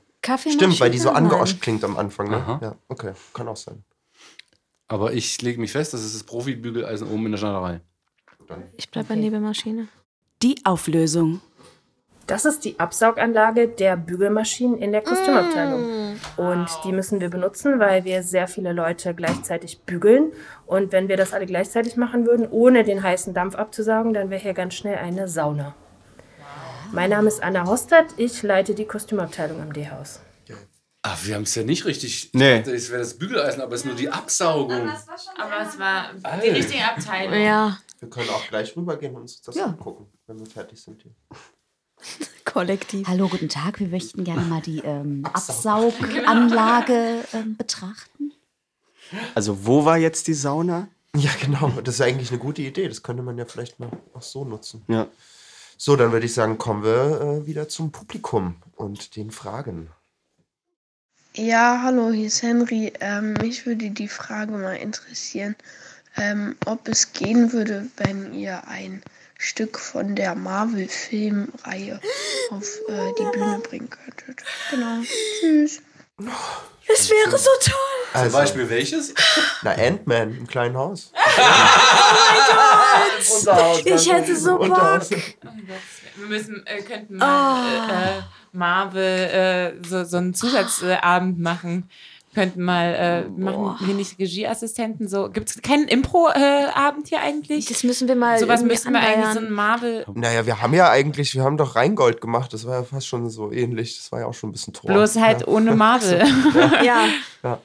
Stimmt, 0.50 0.78
weil 0.80 0.90
die 0.90 0.98
so 0.98 1.10
angeoscht 1.10 1.60
klingt 1.60 1.84
am 1.84 1.96
Anfang. 1.96 2.28
Ne? 2.30 2.36
Aha. 2.36 2.58
Ja, 2.62 2.74
okay, 2.88 3.12
kann 3.32 3.48
auch 3.48 3.56
sein. 3.56 3.82
Aber 4.88 5.12
ich 5.12 5.40
lege 5.42 5.60
mich 5.60 5.72
fest, 5.72 5.94
das 5.94 6.04
ist 6.04 6.14
das 6.14 6.24
Profi-Bügeleisen 6.24 7.08
oben 7.08 7.26
in 7.26 7.32
der 7.32 7.38
Schneiderei. 7.38 7.80
Ich 8.76 8.90
bleib 8.90 9.08
bei 9.08 9.14
Nebelmaschine. 9.14 9.88
Die 10.42 10.56
Auflösung. 10.64 11.40
Das 12.28 12.44
ist 12.44 12.64
die 12.66 12.78
Absauganlage 12.78 13.68
der 13.68 13.96
Bügelmaschinen 13.96 14.76
in 14.76 14.92
der 14.92 15.00
Kostümabteilung. 15.00 16.18
Und 16.36 16.68
die 16.84 16.92
müssen 16.92 17.20
wir 17.20 17.30
benutzen, 17.30 17.80
weil 17.80 18.04
wir 18.04 18.22
sehr 18.22 18.46
viele 18.46 18.72
Leute 18.74 19.14
gleichzeitig 19.14 19.80
bügeln. 19.80 20.32
Und 20.66 20.92
wenn 20.92 21.08
wir 21.08 21.16
das 21.16 21.32
alle 21.32 21.46
gleichzeitig 21.46 21.96
machen 21.96 22.26
würden, 22.26 22.46
ohne 22.50 22.84
den 22.84 23.02
heißen 23.02 23.32
Dampf 23.32 23.54
abzusaugen, 23.54 24.12
dann 24.12 24.28
wäre 24.28 24.42
hier 24.42 24.52
ganz 24.52 24.74
schnell 24.74 24.96
eine 24.98 25.26
Sauna. 25.26 25.74
Mein 26.92 27.08
Name 27.10 27.28
ist 27.28 27.42
Anna 27.42 27.66
Hostert. 27.66 28.12
Ich 28.18 28.42
leite 28.42 28.74
die 28.74 28.84
Kostümabteilung 28.84 29.60
am 29.62 29.72
D-Haus. 29.72 30.20
Ach, 31.02 31.18
wir 31.24 31.34
haben 31.36 31.44
es 31.44 31.54
ja 31.54 31.62
nicht 31.62 31.86
richtig. 31.86 32.30
Nee. 32.34 32.56
Ich 32.56 32.58
dachte, 32.64 32.74
Es 32.74 32.90
wäre 32.90 33.00
das 33.00 33.14
Bügeleisen, 33.16 33.62
aber 33.62 33.72
es 33.74 33.80
ist 33.80 33.86
nur 33.86 33.94
die 33.94 34.10
Absaugung. 34.10 34.90
Aber 35.38 35.62
es 35.66 35.78
war 35.78 36.10
die 36.14 36.24
Alter. 36.26 36.54
richtige 36.56 36.84
Abteilung. 36.84 37.40
Ja, 37.40 37.78
Wir 38.00 38.10
können 38.10 38.28
auch 38.28 38.46
gleich 38.48 38.76
rübergehen 38.76 39.14
und 39.14 39.22
uns 39.22 39.40
das 39.40 39.54
Ja. 39.56 39.64
angucken, 39.66 40.08
wenn 40.26 40.38
wir 40.38 40.46
fertig 40.46 40.78
sind 40.82 41.00
hier. 41.02 41.12
kollektiv. 42.44 43.06
Hallo, 43.06 43.28
guten 43.28 43.48
Tag. 43.48 43.80
Wir 43.80 43.88
möchten 43.88 44.24
gerne 44.24 44.42
mal 44.42 44.60
die 44.60 44.80
ähm, 44.80 45.24
Absauganlage 45.24 47.24
ähm, 47.32 47.56
betrachten. 47.56 48.32
Also 49.34 49.66
wo 49.66 49.84
war 49.84 49.98
jetzt 49.98 50.26
die 50.26 50.34
Sauna? 50.34 50.88
Ja, 51.16 51.30
genau. 51.40 51.70
Das 51.82 51.96
ist 51.96 52.00
eigentlich 52.00 52.30
eine 52.30 52.38
gute 52.38 52.62
Idee. 52.62 52.88
Das 52.88 53.02
könnte 53.02 53.22
man 53.22 53.38
ja 53.38 53.44
vielleicht 53.44 53.80
mal 53.80 53.90
auch 54.14 54.22
so 54.22 54.44
nutzen. 54.44 54.82
Ja. 54.88 55.06
So, 55.76 55.96
dann 55.96 56.12
würde 56.12 56.26
ich 56.26 56.34
sagen, 56.34 56.58
kommen 56.58 56.82
wir 56.82 57.20
äh, 57.20 57.46
wieder 57.46 57.68
zum 57.68 57.92
Publikum 57.92 58.56
und 58.76 59.16
den 59.16 59.30
Fragen. 59.30 59.88
Ja, 61.34 61.82
hallo, 61.84 62.10
hier 62.10 62.26
ist 62.26 62.42
Henry. 62.42 62.92
Ähm, 63.00 63.34
mich 63.34 63.64
würde 63.64 63.90
die 63.90 64.08
Frage 64.08 64.52
mal 64.52 64.74
interessieren, 64.74 65.54
ähm, 66.16 66.56
ob 66.66 66.88
es 66.88 67.12
gehen 67.12 67.52
würde, 67.52 67.86
wenn 67.96 68.34
ihr 68.34 68.66
ein 68.66 69.02
Stück 69.38 69.78
von 69.78 70.14
der 70.16 70.34
Marvel-Filmreihe 70.34 72.00
auf 72.50 72.64
äh, 72.88 73.12
die 73.18 73.24
Bühne 73.32 73.60
bringen 73.60 73.88
könntet. 73.88 74.42
Genau. 74.70 75.00
Tschüss. 75.40 75.80
Es 76.88 77.08
wäre 77.08 77.38
so 77.38 77.50
toll. 77.60 77.74
Zum 78.12 78.20
Also, 78.20 78.36
Beispiel 78.38 78.68
welches? 78.68 79.14
na, 79.62 79.70
Ant-Man 79.72 80.36
im 80.36 80.46
kleinen 80.46 80.76
Haus. 80.76 81.12
Ich 83.84 84.10
hätte 84.12 84.36
so 84.36 84.52
Bock. 84.52 84.60
Unterhaus. 84.62 85.10
Wir 85.10 86.26
müssen, 86.26 86.64
äh, 86.66 86.82
könnten 86.82 87.16
mal 87.16 87.64
äh, 87.64 88.18
äh, 88.18 88.22
Marvel 88.52 89.02
äh, 89.82 89.88
so, 89.88 90.04
so 90.04 90.16
einen 90.16 90.34
Zusatzabend 90.34 91.38
machen. 91.38 91.88
Könnten 92.34 92.62
mal, 92.62 92.94
äh, 92.94 93.28
machen 93.40 93.76
wir 93.86 93.94
nicht 93.94 94.18
Regieassistenten 94.18 95.08
so. 95.08 95.28
Gibt 95.30 95.48
es 95.50 95.62
keinen 95.62 95.88
Impro-Abend 95.88 97.08
hier 97.08 97.20
eigentlich? 97.20 97.66
Das 97.66 97.82
müssen 97.84 98.06
wir 98.06 98.16
mal 98.16 98.38
Sowas 98.38 98.62
müssten 98.62 98.92
wir 98.92 99.00
eigentlich 99.00 99.24
so 99.32 99.38
anleiern. 99.40 99.46
ein 99.46 99.52
Marvel. 99.52 100.06
Naja, 100.14 100.46
wir 100.46 100.60
haben 100.60 100.74
ja 100.74 100.90
eigentlich, 100.90 101.34
wir 101.34 101.42
haben 101.42 101.56
doch 101.56 101.74
Rheingold 101.74 102.20
gemacht. 102.20 102.52
Das 102.52 102.66
war 102.66 102.76
ja 102.80 102.82
fast 102.84 103.06
schon 103.06 103.28
so 103.30 103.50
ähnlich. 103.50 103.96
Das 103.96 104.12
war 104.12 104.20
ja 104.20 104.26
auch 104.26 104.34
schon 104.34 104.50
ein 104.50 104.52
bisschen 104.52 104.74
Tor. 104.74 104.90
Bloß 104.92 105.16
halt 105.16 105.40
ja. 105.40 105.46
ohne 105.48 105.74
Marvel. 105.74 106.22
Ja, 106.84 107.06
Ja. 107.42 107.58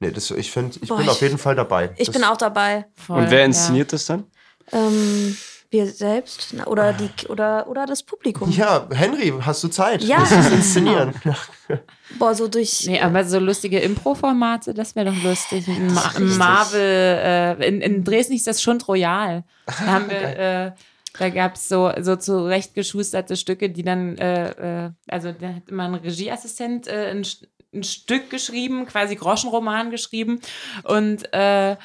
Nee, 0.00 0.10
das, 0.10 0.30
ich 0.32 0.50
finde, 0.50 0.76
ich 0.82 0.88
Boah, 0.88 0.96
bin 0.96 1.06
ich- 1.06 1.10
auf 1.10 1.20
jeden 1.22 1.38
Fall 1.38 1.54
dabei. 1.54 1.90
ich 1.96 2.06
das, 2.08 2.14
bin 2.14 2.24
auch 2.24 2.36
dabei. 2.36 2.84
Voll, 2.94 3.22
Und 3.22 3.30
wer 3.30 3.38
ja. 3.40 3.44
inszeniert 3.46 3.92
das 3.92 4.04
dann? 4.06 4.24
Ähm, 4.72 5.36
wir 5.74 5.86
selbst 5.86 6.54
oder, 6.66 6.92
die, 6.92 7.10
oder, 7.26 7.66
oder 7.68 7.84
das 7.84 8.04
Publikum. 8.04 8.48
Ja, 8.50 8.88
Henry, 8.90 9.34
hast 9.40 9.62
du 9.64 9.68
Zeit? 9.68 10.02
Ja. 10.02 10.18
Lass 10.20 10.32
uns 10.32 10.50
inszenieren. 10.50 11.12
Boah, 12.18 12.34
so 12.34 12.46
durch. 12.46 12.86
Nee, 12.86 13.00
aber 13.00 13.24
so 13.24 13.40
lustige 13.40 13.80
Impro-Formate, 13.80 14.72
das 14.72 14.94
wäre 14.94 15.10
doch 15.10 15.22
lustig. 15.22 15.66
Ma 15.66 16.12
Marvel, 16.20 16.80
äh, 16.80 17.68
in, 17.68 17.80
in 17.80 18.04
Dresden 18.04 18.34
ist 18.34 18.46
das 18.46 18.62
schon 18.62 18.80
Royal. 18.80 19.42
Da 19.66 19.86
haben 19.86 20.08
wir, 20.08 20.16
äh, 20.38 20.72
da 21.18 21.28
gab 21.30 21.56
es 21.56 21.68
so, 21.68 21.90
so 22.00 22.14
zurechtgeschusterte 22.16 23.36
Stücke, 23.36 23.68
die 23.68 23.82
dann, 23.82 24.16
äh, 24.16 24.86
äh, 24.86 24.90
also 25.08 25.32
da 25.32 25.54
hat 25.54 25.68
immer 25.68 25.84
ein 25.84 25.94
Regieassistent 25.94 26.86
äh, 26.86 27.10
ein, 27.10 27.26
ein 27.74 27.82
Stück 27.82 28.30
geschrieben, 28.30 28.86
quasi 28.86 29.16
Groschenroman 29.16 29.90
geschrieben 29.90 30.40
und, 30.84 31.32
äh, 31.34 31.76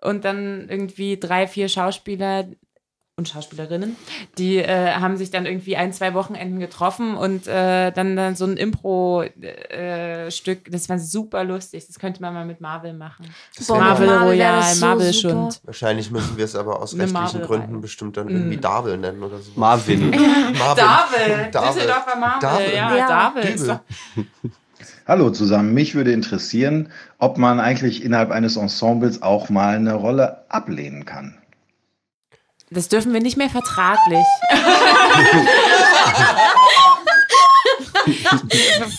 und 0.00 0.24
dann 0.24 0.66
irgendwie 0.70 1.18
drei, 1.18 1.46
vier 1.46 1.68
Schauspieler 1.68 2.46
und 3.16 3.28
Schauspielerinnen, 3.28 3.94
die 4.38 4.56
äh, 4.58 4.94
haben 4.94 5.16
sich 5.16 5.30
dann 5.30 5.46
irgendwie 5.46 5.76
ein, 5.76 5.92
zwei 5.92 6.14
Wochenenden 6.14 6.58
getroffen 6.58 7.16
und 7.16 7.46
äh, 7.46 7.92
dann, 7.92 8.16
dann 8.16 8.34
so 8.34 8.44
ein 8.44 8.56
Impro-Stück, 8.56 10.68
das 10.70 10.88
war 10.88 10.98
super 10.98 11.44
lustig. 11.44 11.86
Das 11.86 11.98
könnte 12.00 12.20
man 12.20 12.34
mal 12.34 12.44
mit 12.44 12.60
Marvel 12.60 12.92
machen. 12.92 13.26
Boah, 13.68 13.78
Marvel 13.78 14.06
mit 14.08 14.16
Marvel 14.16 14.32
Royal, 14.34 14.62
so 14.74 14.86
Marvel. 14.86 15.14
Schund. 15.14 15.60
Wahrscheinlich 15.62 16.10
müssen 16.10 16.36
wir 16.36 16.44
es 16.44 16.56
aber 16.56 16.80
aus 16.82 16.92
rechtlichen 16.94 17.12
Marvel-Reihe. 17.12 17.46
Gründen 17.46 17.80
bestimmt 17.80 18.16
dann 18.16 18.28
irgendwie 18.28 18.56
Mm. 18.56 18.60
Davel 18.60 18.98
nennen 18.98 19.22
oder 19.22 19.38
so. 19.38 19.52
Marvin. 19.54 20.10
Marvin. 20.10 20.54
Davel. 20.58 21.50
Düsseldorfer 21.52 22.16
Marvel, 22.18 22.40
Davel. 22.40 22.74
ja, 22.74 22.96
Ja. 22.96 23.08
Davel. 23.08 23.80
Hallo 25.06 25.30
zusammen, 25.30 25.72
mich 25.74 25.94
würde 25.94 26.12
interessieren, 26.12 26.88
ob 27.18 27.36
man 27.38 27.60
eigentlich 27.60 28.02
innerhalb 28.02 28.30
eines 28.30 28.56
Ensembles 28.56 29.22
auch 29.22 29.50
mal 29.50 29.76
eine 29.76 29.94
Rolle 29.94 30.44
ablehnen 30.48 31.04
kann. 31.04 31.36
Das 32.70 32.88
dürfen 32.88 33.12
wir 33.12 33.20
nicht 33.20 33.36
mehr 33.36 33.50
vertraglich. 33.50 34.24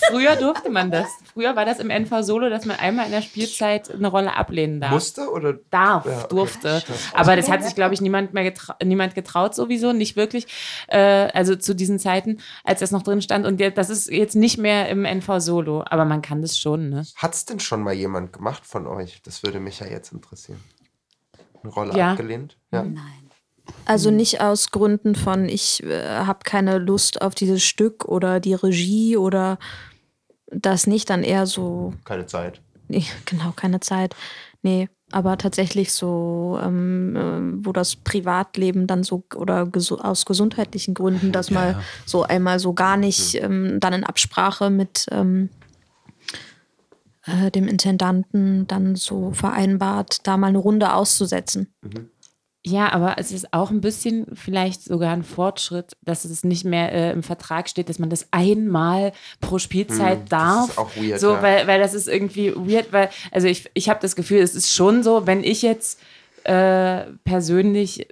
Früher 0.09 0.35
durfte 0.35 0.69
man 0.69 0.91
das. 0.91 1.07
Früher 1.33 1.55
war 1.55 1.65
das 1.65 1.79
im 1.79 1.89
NV 1.89 2.21
Solo, 2.23 2.49
dass 2.49 2.65
man 2.65 2.77
einmal 2.77 3.05
in 3.05 3.11
der 3.11 3.21
Spielzeit 3.21 3.91
eine 3.93 4.07
Rolle 4.07 4.35
ablehnen 4.35 4.79
darf. 4.81 4.91
Musste 4.91 5.29
oder? 5.31 5.53
Darf, 5.69 6.05
Ja, 6.05 6.17
okay. 6.19 6.27
durfte. 6.29 6.81
Aber 7.13 7.35
das 7.35 7.49
hat 7.49 7.63
sich, 7.63 7.75
glaube 7.75 7.93
ich, 7.93 8.01
niemand 8.01 8.33
mehr 8.33 8.43
getra 8.43 8.75
niemand 8.83 9.15
getraut, 9.15 9.53
sowieso, 9.55 9.93
nicht 9.93 10.15
wirklich. 10.15 10.47
Äh, 10.87 11.29
also 11.33 11.55
zu 11.55 11.75
diesen 11.75 11.99
Zeiten, 11.99 12.39
als 12.63 12.79
das 12.79 12.91
noch 12.91 13.03
drin 13.03 13.21
stand. 13.21 13.45
Und 13.45 13.59
das 13.77 13.89
ist 13.89 14.09
jetzt 14.09 14.35
nicht 14.35 14.57
mehr 14.57 14.89
im 14.89 15.05
NV 15.05 15.39
Solo. 15.39 15.83
Aber 15.89 16.05
man 16.05 16.21
kann 16.21 16.41
das 16.41 16.57
schon, 16.57 16.89
ne? 16.89 17.05
Hat 17.15 17.33
es 17.33 17.45
denn 17.45 17.59
schon 17.59 17.81
mal 17.83 17.93
jemand 17.93 18.33
gemacht 18.33 18.65
von 18.65 18.87
euch? 18.87 19.21
Das 19.23 19.43
würde 19.43 19.59
mich 19.59 19.79
ja 19.79 19.87
jetzt 19.87 20.11
interessieren. 20.13 20.63
Eine 21.63 21.71
Rolle 21.73 21.97
Ja. 21.97 22.11
abgelehnt? 22.11 22.57
Ja. 22.71 22.83
Nein. 22.83 23.24
Also 23.85 24.11
nicht 24.11 24.41
aus 24.41 24.71
Gründen 24.71 25.15
von, 25.15 25.47
ich 25.47 25.83
äh, 25.83 26.03
habe 26.07 26.39
keine 26.43 26.77
Lust 26.77 27.21
auf 27.21 27.35
dieses 27.35 27.63
Stück 27.63 28.05
oder 28.05 28.39
die 28.39 28.53
Regie 28.53 29.17
oder 29.17 29.57
das 30.47 30.87
nicht, 30.87 31.09
dann 31.09 31.23
eher 31.23 31.45
so, 31.45 31.93
Keine 32.03 32.25
Zeit. 32.25 32.61
nee, 32.87 33.05
genau, 33.25 33.51
keine 33.55 33.79
Zeit. 33.79 34.15
Nee, 34.61 34.89
aber 35.11 35.37
tatsächlich 35.37 35.93
so, 35.93 36.59
ähm, 36.61 37.15
äh, 37.15 37.65
wo 37.65 37.71
das 37.71 37.95
Privatleben 37.95 38.87
dann 38.87 39.03
so 39.03 39.23
oder 39.35 39.67
gesu 39.67 39.97
aus 39.97 40.25
gesundheitlichen 40.25 40.95
Gründen, 40.95 41.31
dass 41.31 41.51
mal 41.51 41.79
so 42.05 42.23
einmal 42.23 42.59
so 42.59 42.73
gar 42.73 42.97
nicht, 42.97 43.35
ähm, 43.35 43.79
dann 43.79 43.93
in 43.93 44.03
Absprache 44.03 44.71
mit 44.71 45.05
ähm, 45.11 45.49
äh, 47.27 47.51
dem 47.51 47.67
Intendanten 47.67 48.67
dann 48.67 48.95
so 48.95 49.31
vereinbart, 49.31 50.25
da 50.27 50.37
mal 50.37 50.47
eine 50.47 50.57
Runde 50.57 50.93
auszusetzen. 50.93 51.73
Ja, 52.65 52.91
aber 52.91 53.17
es 53.19 53.31
ist 53.31 53.53
auch 53.53 53.69
ein 53.69 53.79
bisschen 53.79 54.25
vielleicht 54.33 54.83
sogar 54.83 55.13
ein 55.13 55.23
Fortschritt, 55.23 55.95
dass 56.01 56.25
es 56.25 56.43
nicht 56.43 56.65
mehr 56.65 56.91
äh, 56.91 57.11
im 57.11 57.21
Vertrag 57.21 57.69
steht, 57.69 57.89
dass 57.89 57.99
man 57.99 58.09
das 58.09 58.27
einmal 58.31 59.11
pro 59.39 59.59
Spielzeit 59.59 60.17
Hm, 60.19 60.25
das 60.29 60.29
darf. 60.29 60.69
ist 60.69 60.77
auch 60.79 60.95
weird, 60.95 61.19
so, 61.19 61.33
ja. 61.33 61.41
weil, 61.43 61.67
weil 61.67 61.79
das 61.79 61.93
ist 61.93 62.07
irgendwie 62.07 62.55
weird, 62.55 62.91
weil, 62.91 63.09
also 63.31 63.47
ich, 63.47 63.69
ich 63.75 63.87
habe 63.87 63.99
das 64.01 64.15
Gefühl, 64.15 64.39
es 64.39 64.55
ist 64.55 64.73
schon 64.73 65.03
so, 65.03 65.27
wenn 65.27 65.43
ich 65.43 65.61
jetzt 65.61 66.01
äh, 66.43 67.03
persönlich 67.23 68.07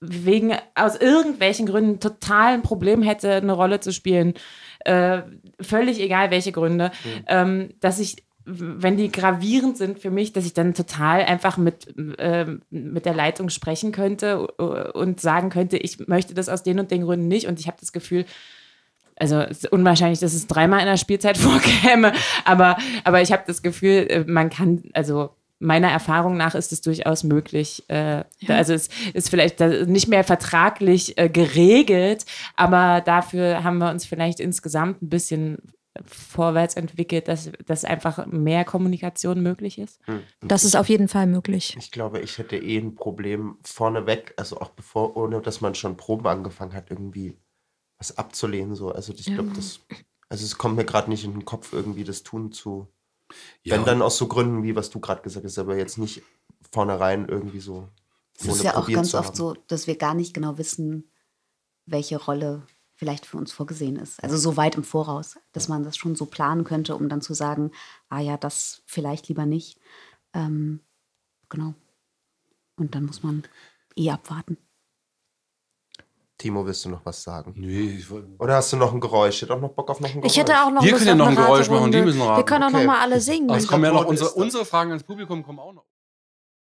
wegen 0.00 0.54
aus 0.74 0.96
irgendwelchen 0.96 1.64
Gründen 1.64 2.00
total 2.00 2.54
ein 2.54 2.62
Problem 2.62 3.02
hätte, 3.02 3.32
eine 3.32 3.52
Rolle 3.52 3.80
zu 3.80 3.92
spielen, 3.92 4.34
äh, 4.80 5.22
völlig 5.60 6.00
egal 6.00 6.30
welche 6.30 6.52
Gründe, 6.52 6.90
ähm, 7.28 7.70
dass 7.80 7.98
ich 7.98 8.16
wenn 8.44 8.96
die 8.96 9.12
gravierend 9.12 9.76
sind 9.76 9.98
für 9.98 10.10
mich, 10.10 10.32
dass 10.32 10.46
ich 10.46 10.54
dann 10.54 10.74
total 10.74 11.22
einfach 11.22 11.56
mit, 11.56 11.94
ähm, 12.18 12.62
mit 12.70 13.06
der 13.06 13.14
Leitung 13.14 13.50
sprechen 13.50 13.92
könnte 13.92 14.48
äh, 14.58 14.62
und 14.62 15.20
sagen 15.20 15.50
könnte, 15.50 15.76
ich 15.76 16.06
möchte 16.08 16.34
das 16.34 16.48
aus 16.48 16.62
den 16.62 16.80
und 16.80 16.90
den 16.90 17.02
Gründen 17.02 17.28
nicht. 17.28 17.46
Und 17.46 17.60
ich 17.60 17.66
habe 17.66 17.76
das 17.80 17.92
Gefühl, 17.92 18.24
also 19.16 19.40
es 19.40 19.58
ist 19.58 19.72
unwahrscheinlich, 19.72 20.18
dass 20.18 20.34
es 20.34 20.46
dreimal 20.46 20.80
in 20.80 20.86
der 20.86 20.96
Spielzeit 20.96 21.38
vorkäme, 21.38 22.12
aber, 22.44 22.76
aber 23.04 23.22
ich 23.22 23.32
habe 23.32 23.44
das 23.46 23.62
Gefühl, 23.62 24.06
äh, 24.08 24.24
man 24.26 24.50
kann, 24.50 24.82
also 24.92 25.30
meiner 25.62 25.90
Erfahrung 25.90 26.36
nach 26.36 26.56
ist 26.56 26.72
es 26.72 26.80
durchaus 26.80 27.22
möglich. 27.22 27.84
Äh, 27.88 28.24
Ja. 28.40 28.56
Also 28.56 28.74
es 28.74 28.88
ist 29.14 29.30
vielleicht 29.30 29.60
nicht 29.60 30.08
mehr 30.08 30.24
vertraglich 30.24 31.16
äh, 31.18 31.28
geregelt, 31.28 32.26
aber 32.56 33.00
dafür 33.00 33.62
haben 33.62 33.78
wir 33.78 33.90
uns 33.90 34.04
vielleicht 34.04 34.40
insgesamt 34.40 35.02
ein 35.02 35.08
bisschen 35.08 35.58
vorwärts 36.04 36.74
entwickelt, 36.74 37.28
dass, 37.28 37.50
dass 37.66 37.84
einfach 37.84 38.26
mehr 38.26 38.64
Kommunikation 38.64 39.42
möglich 39.42 39.78
ist. 39.78 40.00
Das 40.40 40.64
ist 40.64 40.74
auf 40.74 40.88
jeden 40.88 41.08
Fall 41.08 41.26
möglich. 41.26 41.76
Ich 41.78 41.90
glaube, 41.90 42.20
ich 42.20 42.38
hätte 42.38 42.56
eh 42.56 42.78
ein 42.78 42.94
Problem 42.94 43.58
vorneweg, 43.62 44.34
also 44.36 44.60
auch 44.60 44.70
bevor, 44.70 45.16
ohne 45.16 45.40
dass 45.42 45.60
man 45.60 45.74
schon 45.74 45.96
Proben 45.96 46.26
angefangen 46.26 46.72
hat, 46.72 46.90
irgendwie 46.90 47.36
was 47.98 48.16
abzulehnen. 48.16 48.74
So. 48.74 48.90
Also 48.90 49.12
ich 49.12 49.26
glaube, 49.26 49.48
Ja. 49.48 49.54
das, 49.54 49.80
also 50.28 50.44
es 50.44 50.56
kommt 50.56 50.76
mir 50.76 50.84
gerade 50.84 51.10
nicht 51.10 51.24
in 51.24 51.32
den 51.32 51.44
Kopf, 51.44 51.72
irgendwie 51.72 52.04
das 52.04 52.22
tun 52.22 52.52
zu. 52.52 52.88
Ja. 53.62 53.76
Wenn 53.76 53.84
dann 53.84 54.02
aus 54.02 54.16
so 54.16 54.28
Gründen, 54.28 54.62
wie 54.62 54.76
was 54.76 54.90
du 54.90 54.98
gerade 55.00 55.22
gesagt 55.22 55.44
hast, 55.44 55.58
aber 55.58 55.76
jetzt 55.76 55.98
nicht 55.98 56.22
vornherein 56.70 57.28
irgendwie 57.28 57.60
so. 57.60 57.88
Es 58.38 58.46
ist 58.46 58.62
ja 58.62 58.76
auch 58.76 58.88
ganz 58.90 59.14
oft 59.14 59.28
haben. 59.28 59.36
so, 59.36 59.54
dass 59.68 59.86
wir 59.86 59.96
gar 59.96 60.14
nicht 60.14 60.32
genau 60.34 60.58
wissen, 60.58 61.10
welche 61.86 62.16
Rolle 62.16 62.66
vielleicht 63.02 63.26
für 63.26 63.36
uns 63.36 63.50
vorgesehen 63.50 63.96
ist. 63.96 64.22
Also 64.22 64.36
so 64.36 64.56
weit 64.56 64.76
im 64.76 64.84
Voraus, 64.84 65.36
dass 65.50 65.66
man 65.66 65.82
das 65.82 65.96
schon 65.96 66.14
so 66.14 66.24
planen 66.24 66.62
könnte, 66.62 66.94
um 66.94 67.08
dann 67.08 67.20
zu 67.20 67.34
sagen, 67.34 67.72
ah 68.10 68.20
ja, 68.20 68.36
das 68.36 68.82
vielleicht 68.86 69.26
lieber 69.26 69.44
nicht. 69.44 69.80
Ähm, 70.34 70.78
genau. 71.48 71.74
Und 72.76 72.94
dann 72.94 73.04
muss 73.06 73.24
man 73.24 73.42
eh 73.96 74.08
abwarten. 74.12 74.56
Timo, 76.38 76.64
willst 76.64 76.84
du 76.84 76.90
noch 76.90 77.04
was 77.04 77.24
sagen? 77.24 77.54
Nee, 77.56 77.96
ich 77.98 78.08
wollte. 78.08 78.28
Oder 78.38 78.54
hast 78.54 78.72
du 78.72 78.76
noch 78.76 78.92
ein 78.94 79.00
Geräusch? 79.00 79.34
Ich 79.34 79.42
hätte 79.42 79.54
auch 79.54 79.60
noch 79.60 79.70
Bock 79.72 79.90
auf 79.90 79.98
noch 79.98 80.08
ein 80.08 80.20
Geräusch. 80.20 80.30
Ich 80.30 80.38
hätte 80.38 80.54
auch 80.62 80.70
noch 80.70 80.84
Wir 80.84 80.92
können 80.92 81.06
ja 81.08 81.14
noch 81.16 81.26
ein 81.26 81.34
Geräusch 81.34 81.68
machen, 81.70 81.90
die 81.90 82.02
müssen 82.02 82.22
raten. 82.22 82.36
Wir 82.36 82.44
können 82.44 82.62
auch 82.62 82.70
noch 82.70 82.78
Okay. 82.78 82.86
mal 82.86 83.00
alle 83.00 83.20
singen. 83.20 83.50
Aber 83.50 83.58
es 83.58 83.66
kommen 83.66 83.82
ja 83.82 83.90
noch 83.92 84.06
unsere, 84.06 84.30
unsere 84.30 84.64
Fragen 84.64 84.90
ans 84.92 85.02
Publikum 85.02 85.42
kommen 85.42 85.58
auch 85.58 85.72
noch. 85.72 85.86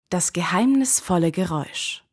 Das 0.08 0.32
geheimnisvolle 0.32 1.34
Geräusch. 1.34 2.06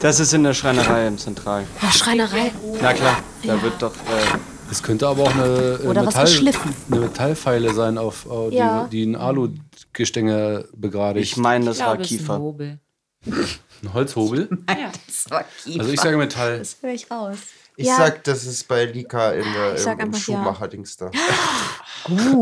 Das 0.00 0.18
ist 0.18 0.32
in 0.32 0.42
der 0.44 0.54
Schreinerei 0.54 1.06
im 1.06 1.18
Zentral. 1.18 1.64
Ja, 1.82 1.90
Schreinerei. 1.90 2.52
Na 2.80 2.92
klar, 2.94 3.18
da 3.44 3.60
wird 3.62 3.74
doch. 3.82 3.92
Äh, 3.94 4.38
Es 4.70 4.82
könnte 4.82 5.06
aber 5.08 5.24
auch 5.24 5.34
eine, 5.34 5.78
äh, 5.82 5.86
Oder 5.86 6.06
was 6.06 6.14
Metall, 6.14 6.24
geschliffen. 6.26 6.74
eine 6.90 7.00
Metallpfeile 7.00 7.74
sein, 7.74 7.98
auf, 7.98 8.24
äh, 8.26 8.50
die, 8.50 8.56
Ja. 8.56 8.88
die 8.90 9.02
ein 9.04 9.16
Alugestänge 9.16 10.64
begradigt. 10.74 11.24
ich 11.26 11.36
meine, 11.36 11.64
das 11.66 11.78
Ich 11.78 11.84
war 11.84 11.96
Kiefer. 11.98 12.38
Hobel. 12.38 12.78
ein 13.26 13.92
Holzhobel? 13.92 14.48
Ja. 14.68 14.90
Das 15.06 15.30
war 15.30 15.44
Kiefer. 15.64 15.80
Also 15.80 15.92
ich 15.92 16.00
sage 16.00 16.16
Metall. 16.16 16.58
Das 16.60 16.76
höre 16.80 16.92
ich 16.94 17.10
raus. 17.10 17.36
Ich 17.76 17.86
Ja. 17.86 17.96
sag, 17.96 18.24
das 18.24 18.44
ist 18.44 18.68
bei 18.68 18.84
Lika 18.84 19.32
in 19.32 19.44
der, 19.52 19.72
Ich 19.74 19.78
im, 19.80 19.84
sag 19.84 19.98
im 19.98 20.04
einfach 20.06 20.18
ja. 20.18 20.24
Schuhmacher-Dings 20.24 20.96
da. 20.96 21.10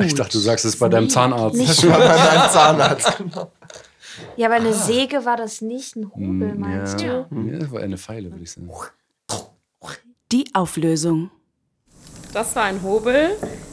Ich 0.03 0.15
dachte, 0.15 0.33
du 0.33 0.39
sagst 0.39 0.65
es 0.65 0.77
bei 0.79 0.89
deinem 0.89 1.11
Zahnarzt. 1.11 1.57
Nicht 1.57 1.69
Das 1.71 1.89
war 1.89 1.99
bei 1.99 2.17
meinem 2.17 2.51
Zahnarzt, 2.51 3.19
genau. 3.19 3.51
Ja, 4.37 4.47
aber 4.47 4.57
eine 4.57 4.73
Säge 4.73 5.25
war 5.25 5.37
das 5.37 5.61
nicht, 5.61 5.97
ein 5.97 6.11
Hobel, 6.15 6.53
Hm, 6.53 6.61
meinst 6.61 7.01
ja. 7.01 7.27
du? 7.31 7.51
Ja, 7.51 7.59
das 7.59 7.71
war 7.71 7.81
eine 7.81 7.99
Pfeile, 7.99 8.31
würde 8.31 8.43
ich 8.43 8.53
sagen. 8.53 8.71
Die 10.33 10.45
Auflösung. 10.55 11.31
Das 12.35 12.55
war 12.55 12.65
ein 12.65 12.83
Hobel, 12.83 13.31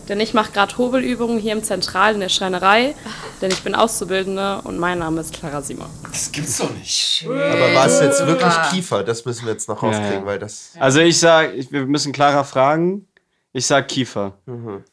denn 0.07 0.21
ich 0.21 0.33
mache 0.33 0.53
gerade 0.53 0.77
Hobelübungen 0.77 1.37
hier 1.37 1.51
im 1.51 1.61
Zentral 1.63 2.13
in 2.13 2.21
der 2.21 2.29
Schreinerei, 2.29 2.95
denn 3.41 3.51
ich 3.51 3.61
bin 3.63 3.75
Auszubildende 3.75 4.61
und 4.63 4.79
mein 4.79 4.99
Name 4.99 5.19
ist 5.19 5.33
Clara 5.33 5.61
Simmer. 5.61 5.89
Das 6.03 6.31
gibt's 6.31 6.57
doch 6.59 6.73
nicht. 6.73 7.25
Aber 7.27 7.73
war 7.75 7.85
es 7.85 7.99
jetzt 7.99 8.25
wirklich 8.25 8.53
Kiefer? 8.71 9.03
Das 9.03 9.25
müssen 9.25 9.45
wir 9.45 9.51
jetzt 9.51 9.67
noch 9.67 9.83
rauskriegen, 9.83 10.21
ja. 10.21 10.25
weil 10.25 10.39
das. 10.39 10.71
Also 10.79 11.01
ich 11.01 11.19
sag, 11.19 11.53
ich, 11.53 11.69
wir 11.71 11.85
müssen 11.85 12.13
Clara 12.13 12.45
fragen. 12.45 13.07
Ich 13.51 13.65
sag 13.65 13.89
Kiefer. 13.89 14.37
Mhm. 14.45 14.83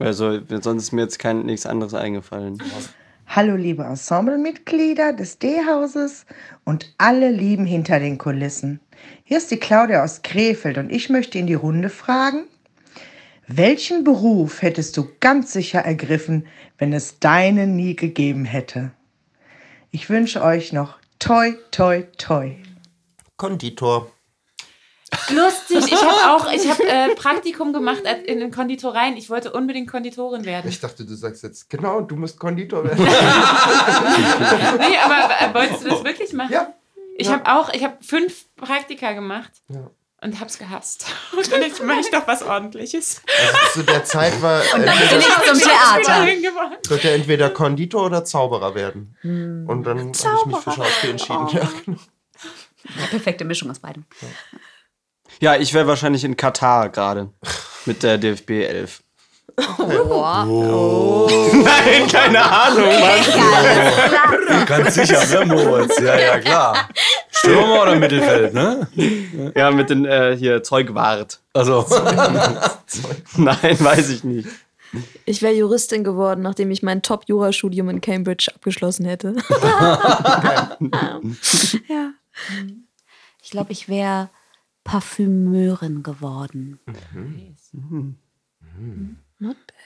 Also 0.00 0.40
sonst 0.60 0.82
ist 0.84 0.92
mir 0.92 1.02
jetzt 1.02 1.20
kein 1.20 1.46
nichts 1.46 1.66
anderes 1.66 1.94
eingefallen. 1.94 2.60
Hallo 3.26 3.56
liebe 3.56 3.82
Ensemblemitglieder 3.82 5.12
des 5.12 5.38
D-Hauses 5.38 6.24
und 6.64 6.94
alle 6.98 7.30
Lieben 7.30 7.66
hinter 7.66 7.98
den 7.98 8.16
Kulissen. 8.16 8.80
Hier 9.24 9.38
ist 9.38 9.50
die 9.50 9.56
Claudia 9.56 10.04
aus 10.04 10.22
Krefeld 10.22 10.78
und 10.78 10.92
ich 10.92 11.10
möchte 11.10 11.38
in 11.38 11.48
die 11.48 11.54
Runde 11.54 11.88
fragen, 11.88 12.44
welchen 13.48 14.04
Beruf 14.04 14.62
hättest 14.62 14.96
du 14.96 15.08
ganz 15.18 15.52
sicher 15.52 15.80
ergriffen, 15.80 16.46
wenn 16.78 16.92
es 16.92 17.18
deinen 17.18 17.74
nie 17.74 17.96
gegeben 17.96 18.44
hätte? 18.44 18.92
Ich 19.90 20.08
wünsche 20.10 20.42
euch 20.42 20.72
noch 20.72 20.98
toi, 21.18 21.54
toi, 21.72 22.04
toi. 22.16 22.54
Konditor. 23.36 24.12
Lustig, 25.30 25.78
ich 25.86 26.02
habe 26.02 26.32
auch, 26.34 26.50
ich 26.52 26.68
habe 26.70 26.82
äh, 26.86 27.14
Praktikum 27.14 27.72
gemacht 27.72 28.02
in 28.26 28.40
den 28.40 28.50
Konditoreien. 28.50 29.16
Ich 29.16 29.30
wollte 29.30 29.52
unbedingt 29.52 29.90
Konditorin 29.90 30.44
werden. 30.44 30.68
Ich 30.68 30.80
dachte, 30.80 31.04
du 31.04 31.14
sagst 31.14 31.42
jetzt, 31.42 31.70
genau, 31.70 32.00
du 32.00 32.16
musst 32.16 32.38
Konditor 32.38 32.84
werden. 32.84 33.02
nee, 33.04 34.98
aber 35.02 35.30
äh, 35.40 35.54
wolltest 35.54 35.84
du 35.84 35.88
das 35.90 36.04
wirklich 36.04 36.32
machen? 36.32 36.52
Ja. 36.52 36.72
Ich 37.16 37.28
Ja. 37.28 37.34
habe 37.34 37.52
auch, 37.58 37.72
ich 37.72 37.84
habe 37.84 37.96
fünf 38.00 38.46
Praktika 38.56 39.12
gemacht 39.12 39.52
Ja. 39.68 39.88
und 40.22 40.40
hab's 40.40 40.58
gehasst. 40.58 41.06
Und 41.32 41.48
ich 41.64 41.80
möchte 41.82 42.10
doch 42.16 42.26
was 42.26 42.42
Ordentliches. 42.42 43.22
Also 43.66 43.80
zu 43.80 43.86
der 43.86 44.04
Zeit 44.04 44.40
war 44.42 44.62
Und 44.74 44.84
dann 44.84 44.88
entweder, 44.96 45.10
bin 45.10 45.20
ich 45.20 45.44
zum 45.48 45.58
Theater. 45.60 46.26
sollte 46.88 47.10
entweder 47.10 47.50
Konditor 47.50 48.06
oder 48.06 48.24
Zauberer 48.24 48.74
werden. 48.74 49.16
Hm. 49.20 49.66
Und 49.68 49.84
dann 49.84 49.98
habe 49.98 50.10
ich 50.10 50.46
mich 50.46 50.56
für 50.58 50.72
Schauspiel 50.72 51.10
entschieden. 51.10 51.48
Ja, 51.52 51.68
genau. 51.84 51.98
Die 52.84 53.06
perfekte 53.10 53.44
Mischung 53.44 53.70
aus 53.70 53.78
beidem. 53.78 54.04
Ja, 54.20 54.28
ich 55.40 55.74
wäre 55.74 55.86
wahrscheinlich 55.86 56.24
in 56.24 56.36
Katar 56.36 56.88
gerade 56.88 57.30
mit 57.86 58.02
der 58.02 58.18
DFB 58.18 58.50
11. 58.50 59.02
Wow. 59.56 61.30
Nein, 61.52 62.08
keine 62.10 62.42
Ahnung, 62.42 62.88
Mann. 63.00 64.66
Ganz 64.66 64.94
sicher, 64.94 65.44
ne, 65.44 65.46
Moritz? 65.46 65.98
Ja, 66.00 66.18
ja, 66.18 66.40
klar. 66.40 66.88
Stürmer 67.30 67.82
oder 67.82 67.94
Mittelfeld, 67.96 68.52
ne? 68.52 68.88
Ja, 69.54 69.70
mit 69.70 69.90
den 69.90 70.06
äh, 70.06 70.36
hier 70.36 70.64
Zeugwart. 70.64 71.40
Also, 71.52 71.86
Nein, 73.36 73.76
weiß 73.78 74.08
ich 74.10 74.24
nicht. 74.24 74.48
Ich 75.24 75.42
wäre 75.42 75.54
Juristin 75.54 76.04
geworden, 76.04 76.42
nachdem 76.42 76.70
ich 76.70 76.82
mein 76.82 77.02
Top-Jura-Studium 77.02 77.88
in 77.88 78.00
Cambridge 78.00 78.50
abgeschlossen 78.54 79.04
hätte. 79.06 79.36
ja. 81.88 82.10
Ich 83.42 83.50
glaube, 83.50 83.72
ich 83.72 83.88
wäre 83.88 84.30
Parfümeurin 84.84 86.02
geworden. 86.02 86.78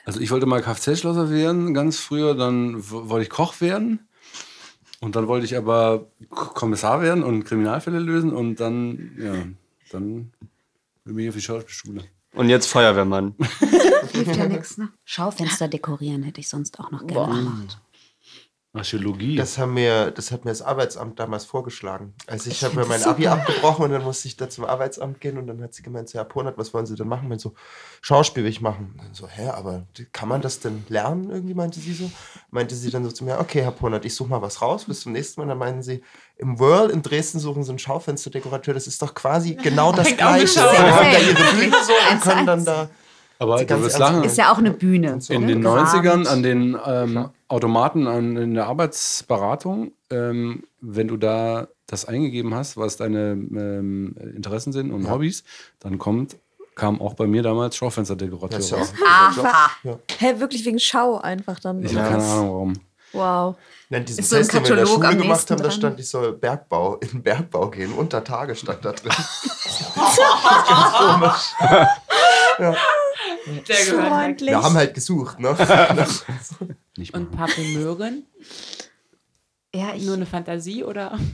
also 0.04 0.20
ich 0.20 0.30
wollte 0.30 0.46
mal 0.46 0.60
Kfz-Schlosser 0.62 1.30
werden, 1.30 1.72
ganz 1.74 1.98
früher. 1.98 2.34
Dann 2.34 2.90
wollte 2.90 3.22
ich 3.22 3.30
Koch 3.30 3.60
werden. 3.60 4.00
Und 5.00 5.14
dann 5.14 5.28
wollte 5.28 5.46
ich 5.46 5.56
aber 5.56 6.10
Kommissar 6.28 7.00
werden 7.00 7.22
und 7.22 7.44
Kriminalfälle 7.44 8.00
lösen. 8.00 8.32
Und 8.32 8.56
dann, 8.56 9.12
ja, 9.18 9.34
dann 9.92 10.32
bin 11.04 11.18
ich 11.20 11.28
auf 11.28 11.34
die 11.36 11.40
Schauspielschule. 11.40 12.04
Und 12.34 12.48
jetzt 12.48 12.66
Feuerwehrmann. 12.66 13.34
Hilft 14.12 14.36
ja 14.36 14.46
nichts, 14.46 14.78
ne? 14.78 14.90
Schaufenster 15.04 15.68
dekorieren 15.68 16.22
hätte 16.22 16.40
ich 16.40 16.48
sonst 16.48 16.78
auch 16.80 16.90
noch 16.90 17.06
gerne 17.06 17.36
gemacht. 17.36 17.80
Archäologie. 18.74 19.36
Das, 19.36 19.56
haben 19.56 19.76
wir, 19.76 20.10
das 20.10 20.30
hat 20.30 20.44
mir 20.44 20.50
das 20.50 20.60
Arbeitsamt 20.60 21.18
damals 21.18 21.46
vorgeschlagen. 21.46 22.14
Also 22.26 22.50
ich 22.50 22.62
habe 22.62 22.76
mir 22.76 22.84
mein 22.84 23.02
Abi 23.02 23.26
abgebrochen 23.26 23.86
und 23.86 23.92
dann 23.92 24.04
musste 24.04 24.28
ich 24.28 24.36
da 24.36 24.50
zum 24.50 24.66
Arbeitsamt 24.66 25.20
gehen 25.22 25.38
und 25.38 25.46
dann 25.46 25.62
hat 25.62 25.72
sie 25.72 25.82
gemeint, 25.82 26.10
so, 26.10 26.18
Herr 26.18 26.26
Ponert, 26.26 26.58
was 26.58 26.74
wollen 26.74 26.84
Sie 26.84 26.94
denn 26.94 27.08
machen? 27.08 27.32
Und 27.32 27.40
so, 27.40 27.54
Schauspiel 28.02 28.44
will 28.44 28.50
ich 28.50 28.60
machen. 28.60 28.94
Und 28.98 29.04
dann 29.06 29.14
so, 29.14 29.26
hä, 29.26 29.48
aber 29.48 29.86
kann 30.12 30.28
man 30.28 30.42
das 30.42 30.60
denn 30.60 30.84
lernen? 30.88 31.30
Irgendwie 31.30 31.54
meinte 31.54 31.80
sie 31.80 31.94
so. 31.94 32.10
Meinte 32.50 32.74
sie 32.74 32.90
dann 32.90 33.04
so 33.04 33.10
zu 33.10 33.24
mir, 33.24 33.38
okay, 33.38 33.62
Herr 33.62 33.72
Ponert, 33.72 34.04
ich 34.04 34.14
suche 34.14 34.28
mal 34.28 34.42
was 34.42 34.60
raus, 34.60 34.84
bis 34.84 35.00
zum 35.00 35.12
nächsten 35.12 35.40
Mal. 35.40 35.46
Dann 35.46 35.58
meinten 35.58 35.82
sie, 35.82 36.02
im 36.36 36.58
Whirl 36.58 36.90
in 36.90 37.02
Dresden 37.02 37.38
suchen 37.38 37.64
sie 37.64 37.70
einen 37.70 37.78
Schaufensterdekorateur. 37.78 38.74
Das 38.74 38.86
ist 38.86 39.00
doch 39.00 39.14
quasi 39.14 39.54
genau 39.62 39.92
das 39.92 40.14
Gleiche. 40.14 40.46
Sie 40.46 40.60
haben 40.60 41.12
da 41.12 41.18
ihre 41.18 41.54
Bühne 41.54 41.76
so 41.84 41.92
und 42.12 42.20
können 42.20 42.46
dann 42.46 42.64
da... 42.64 42.90
aber 43.38 43.64
du 43.64 43.82
wirst 43.82 43.98
lachen. 43.98 44.24
Ist 44.24 44.38
ja 44.38 44.52
auch 44.52 44.58
eine 44.58 44.72
Bühne. 44.72 45.18
In 45.28 45.42
ne? 45.42 45.46
den 45.46 45.62
Gerahmt. 45.62 45.88
90ern 45.88 46.26
an 46.26 46.42
den 46.42 46.76
ähm, 46.84 47.28
Automaten 47.48 48.06
an, 48.06 48.36
in 48.36 48.54
der 48.54 48.66
Arbeitsberatung, 48.66 49.92
ähm, 50.10 50.64
wenn 50.80 51.08
du 51.08 51.16
da 51.16 51.68
das 51.86 52.04
eingegeben 52.04 52.54
hast, 52.54 52.76
was 52.76 52.96
deine 52.96 53.32
ähm, 53.32 54.14
Interessen 54.34 54.72
sind 54.72 54.92
und 54.92 55.04
Ja. 55.04 55.10
Hobbys, 55.10 55.44
dann 55.80 55.98
kommt, 55.98 56.36
kam 56.74 57.00
auch 57.00 57.14
bei 57.14 57.26
mir 57.26 57.42
damals 57.42 57.76
Schaufensterdekorateur 57.76 58.58
Das 58.58 58.66
ist 58.66 58.70
ja 58.70 59.06
Aha. 59.06 59.70
Ja. 59.84 59.98
Hä, 60.18 60.38
wirklich 60.38 60.64
wegen 60.66 60.78
Schau 60.78 61.18
einfach 61.18 61.58
dann. 61.60 61.82
Ich 61.82 61.96
habe 61.96 62.10
keine 62.10 62.24
Ahnung 62.24 62.48
warum. 62.48 62.74
Wow. 63.12 63.56
Nein, 63.88 64.04
diesen 64.04 64.20
Ist 64.20 64.28
so 64.28 64.36
ein 64.36 64.42
Test, 64.42 64.52
den 64.52 64.64
wir 64.64 64.70
in 64.70 64.76
der 64.76 64.86
Schule 64.86 65.16
gemacht 65.16 65.50
haben, 65.50 65.62
da 65.62 65.70
stand, 65.70 65.98
ich 65.98 66.10
soll 66.10 66.32
Bergbau, 66.32 66.96
in 66.96 67.08
den 67.08 67.22
Bergbau 67.22 67.70
gehen. 67.70 67.92
Unter 67.94 68.22
Tage 68.22 68.54
stand 68.54 68.84
da 68.84 68.92
drin. 68.92 69.10
ganz 69.94 70.92
komisch. 70.92 71.54
ja. 72.58 72.76
Der 73.68 73.76
Freundlich. 73.76 74.50
Wir 74.50 74.62
haben 74.62 74.74
halt 74.74 74.94
gesucht, 74.94 75.38
ne? 75.40 75.56
Nicht 76.96 77.14
Und 77.14 77.30
Parfümeurin? 77.30 78.24
Ja, 79.74 79.94
ich, 79.94 80.04
Nur 80.04 80.14
eine 80.14 80.26
Fantasie 80.26 80.84
oder? 80.84 81.18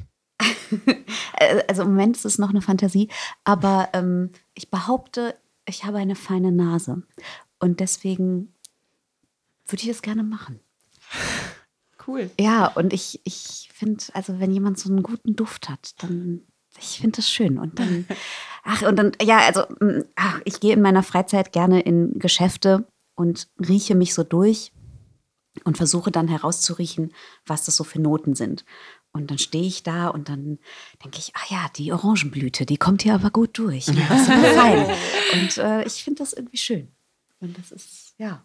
Also 1.69 1.83
im 1.83 1.89
Moment 1.91 2.17
ist 2.17 2.25
es 2.25 2.39
noch 2.39 2.51
eine 2.51 2.63
Fantasie, 2.63 3.09
aber 3.43 3.89
ähm, 3.93 4.31
ich 4.55 4.71
behaupte, 4.71 5.37
ich 5.67 5.85
habe 5.85 5.99
eine 5.99 6.15
feine 6.15 6.53
Nase. 6.53 7.03
Und 7.59 7.81
deswegen 7.81 8.55
würde 9.67 9.83
ich 9.83 9.89
das 9.89 10.03
gerne 10.03 10.23
machen. 10.23 10.61
Cool. 12.07 12.31
Ja, 12.39 12.67
und 12.67 12.93
ich, 12.93 13.21
ich 13.25 13.71
finde, 13.73 14.05
also 14.13 14.39
wenn 14.39 14.53
jemand 14.53 14.79
so 14.79 14.91
einen 14.91 15.03
guten 15.03 15.37
Duft 15.37 15.69
hat, 15.69 16.03
dann, 16.03 16.43
ich 16.79 16.99
finde 17.01 17.17
das 17.17 17.31
schön. 17.31 17.59
Und 17.59 17.79
dann, 17.79 18.07
ach, 18.65 18.83
und 18.83 18.97
dann, 18.97 19.13
ja, 19.23 19.39
also, 19.39 19.63
mm, 19.81 20.05
ach, 20.17 20.41
ich 20.45 20.61
gehe 20.61 20.73
in 20.73 20.83
meiner 20.83 21.03
Freizeit 21.03 21.53
gerne 21.53 21.81
in 21.81 22.19
Geschäfte 22.19 22.87
und 23.15 23.49
rieche 23.59 23.95
mich 23.95 24.15
so 24.15 24.25
durch 24.25 24.73
und 25.65 25.77
versuche 25.77 26.11
dann 26.11 26.29
herauszuriechen, 26.29 27.13
was 27.47 27.65
das 27.65 27.77
so 27.77 27.85
für 27.85 28.01
Noten 28.01 28.35
sind. 28.35 28.65
Und 29.13 29.31
dann 29.31 29.39
stehe 29.39 29.65
ich 29.65 29.85
da 29.85 30.09
und 30.09 30.29
dann 30.29 30.59
denke 31.05 31.19
ich, 31.19 31.33
ah 31.37 31.47
ja, 31.49 31.67
die 31.77 31.93
Orangenblüte, 31.93 32.67
die 32.67 32.77
kommt 32.77 33.03
hier 33.03 33.15
aber 33.15 33.31
gut 33.31 33.57
durch. 33.59 33.87
Und, 33.87 33.99
das 34.11 34.23
ist 34.23 35.59
und 35.59 35.65
äh, 35.65 35.85
ich 35.85 36.03
finde 36.03 36.25
das 36.25 36.33
irgendwie 36.33 36.57
schön. 36.57 36.89
Und 37.39 37.57
das 37.57 37.71
ist, 37.71 38.15
ja. 38.19 38.43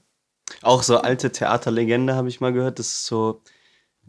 Auch 0.61 0.83
so 0.83 0.97
alte 0.97 1.31
Theaterlegende 1.31 2.13
habe 2.13 2.29
ich 2.29 2.39
mal 2.39 2.53
gehört, 2.53 2.77
dass 2.77 2.87
es 2.87 3.05
so 3.05 3.41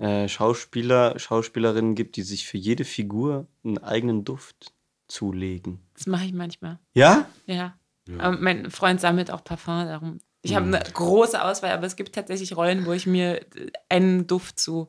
äh, 0.01 0.29
Schauspieler, 0.29 1.19
Schauspielerinnen 1.19 1.95
gibt, 1.95 2.17
die 2.17 2.23
sich 2.23 2.47
für 2.47 2.57
jede 2.57 2.85
Figur 2.85 3.47
einen 3.65 3.79
eigenen 3.79 4.25
Duft 4.25 4.73
zulegen. 5.09 5.81
Das 5.95 6.07
mache 6.07 6.25
ich 6.25 6.33
manchmal. 6.33 6.79
Ja? 6.95 7.27
Ja. 7.47 7.77
Aber 8.19 8.39
mein 8.39 8.71
Freund 8.71 9.01
sammelt 9.01 9.31
auch 9.31 9.45
Parfum, 9.45 9.85
darum. 9.85 10.19
Ich 10.43 10.55
habe 10.55 10.67
eine 10.67 10.81
große 10.81 11.43
Auswahl, 11.45 11.73
aber 11.73 11.87
es 11.87 11.97
gibt 11.97 12.15
tatsächlich 12.15 12.57
Rollen, 12.57 12.87
wo 12.87 12.93
ich 12.93 13.07
mir 13.07 13.45
einen 13.91 14.27
Duft 14.27 14.59
zu 14.59 14.89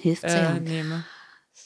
Hilft 0.00 0.24
äh, 0.24 0.60
nehme. 0.60 1.04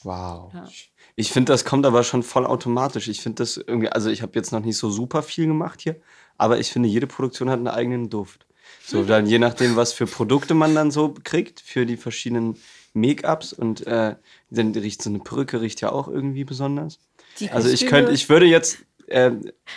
Wow. 0.03 0.53
Ja. 0.53 0.67
Ich 1.15 1.31
finde, 1.31 1.53
das 1.53 1.63
kommt 1.63 1.85
aber 1.85 2.03
schon 2.03 2.21
voll 2.21 2.45
automatisch. 2.45 3.07
Ich 3.07 3.21
finde 3.21 3.43
das 3.43 3.55
irgendwie, 3.57 3.89
also 3.89 4.09
ich 4.09 4.21
habe 4.21 4.33
jetzt 4.35 4.51
noch 4.51 4.59
nicht 4.59 4.77
so 4.77 4.89
super 4.89 5.23
viel 5.23 5.47
gemacht 5.47 5.81
hier, 5.81 5.95
aber 6.37 6.59
ich 6.59 6.71
finde, 6.71 6.89
jede 6.89 7.07
Produktion 7.07 7.49
hat 7.49 7.57
einen 7.57 7.67
eigenen 7.67 8.09
Duft. 8.09 8.45
So, 8.85 9.03
dann 9.03 9.25
je 9.25 9.39
nachdem, 9.39 9.75
was 9.75 9.93
für 9.93 10.05
Produkte 10.05 10.53
man 10.53 10.75
dann 10.75 10.91
so 10.91 11.13
kriegt, 11.23 11.61
für 11.61 11.85
die 11.85 11.97
verschiedenen 11.97 12.57
Make-ups 12.93 13.53
und 13.53 13.87
äh, 13.87 14.15
dann 14.49 14.71
riecht 14.73 15.01
so 15.01 15.09
eine 15.09 15.19
Perücke 15.19 15.61
riecht 15.61 15.81
ja 15.81 15.91
auch 15.91 16.07
irgendwie 16.07 16.43
besonders. 16.43 16.99
Die 17.39 17.49
also 17.49 17.69
ich 17.69 17.87
könnte, 17.87 18.11
ich 18.11 18.29
würde 18.29 18.45
jetzt, 18.45 18.79
äh, 19.07 19.31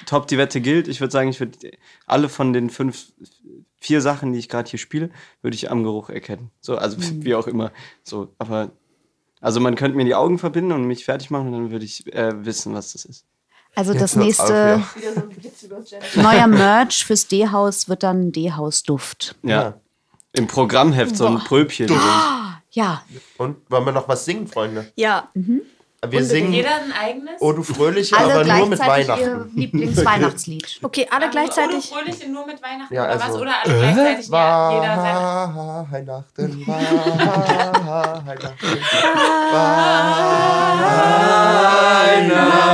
top 0.07 0.27
die 0.27 0.39
Wette 0.39 0.61
gilt, 0.61 0.89
ich 0.89 1.01
würde 1.01 1.13
sagen, 1.13 1.31
ich 1.31 1.41
würde 1.41 1.71
alle 2.07 2.29
von 2.29 2.53
den 2.53 2.69
fünf, 2.71 3.13
vier 3.81 4.01
Sachen, 4.01 4.33
die 4.33 4.39
ich 4.39 4.49
gerade 4.49 4.69
hier 4.69 4.79
spiele, 4.79 5.11
würde 5.43 5.55
ich 5.55 5.71
am 5.71 5.83
Geruch 5.83 6.11
erkennen. 6.11 6.51
So, 6.61 6.77
also 6.77 6.99
Mhm. 6.99 7.25
wie 7.25 7.35
auch 7.35 7.47
immer. 7.47 7.73
So, 8.03 8.35
aber 8.39 8.73
also 9.41 9.61
man 9.61 9.77
könnte 9.77 9.97
mir 9.97 10.05
die 10.05 10.15
Augen 10.15 10.39
verbinden 10.39 10.73
und 10.73 10.87
mich 10.87 11.05
fertig 11.05 11.31
machen 11.31 11.47
und 11.49 11.53
dann 11.53 11.71
würde 11.71 11.85
ich 11.85 12.13
äh, 12.13 12.45
wissen, 12.45 12.75
was 12.75 12.93
das 12.93 13.05
ist. 13.05 13.25
Also 13.77 13.93
Jetzt 13.93 14.03
das 14.03 14.17
auf, 14.17 14.25
nächste 14.25 14.83
ja. 16.15 16.23
neuer 16.23 16.47
Merch 16.47 17.05
fürs 17.05 17.29
D-Haus 17.29 17.89
wird 17.91 18.03
dann 18.03 18.33
D-Haus-Duft. 18.33 19.37
Ja. 19.43 19.75
Im 20.33 20.47
Programmheft 20.47 21.17
so 21.17 21.27
ein. 21.27 21.39
Pröbchen. 21.39 21.89
Ja. 22.73 23.05
Und 23.37 23.59
wollen 23.71 23.85
wir 23.85 23.93
noch 23.93 24.09
was 24.09 24.25
singen, 24.25 24.49
Freunde? 24.49 24.91
Ja. 24.97 25.29
Wir 26.09 26.25
singen 26.25 26.53
Jeder 26.53 26.71
ein 26.77 26.93
eigenes? 26.93 27.41
Oh 27.41 27.53
du 27.53 27.63
Fröhliche, 27.63 28.17
Alle 28.17 28.35
aber 28.35 28.45
nur 28.45 28.67
mit 28.69 28.79
gleichzeitig 28.81 29.09
ihr 29.09 29.33
Weihnachten. 29.33 29.51
Lieblingsweihnachtslied. 29.57 30.79
Okay, 30.83 31.07
alle 31.11 31.31
gleichzeitig. 31.31 31.91
Oder 31.91 32.01
Fröhliche 32.03 32.29
nur 32.31 32.47
mit 32.47 32.63
Weihnachten 32.63 32.95
Ja, 32.95 33.05
oder 33.05 33.13
also- 33.13 33.29
was? 33.35 33.37
Oder 33.41 33.55
alle 33.65 33.79
gleichzeitig 33.79 34.29
ja, 34.29 34.71
jeder 34.73 34.97
seine. 34.97 35.87
Weihnachten, 35.91 36.67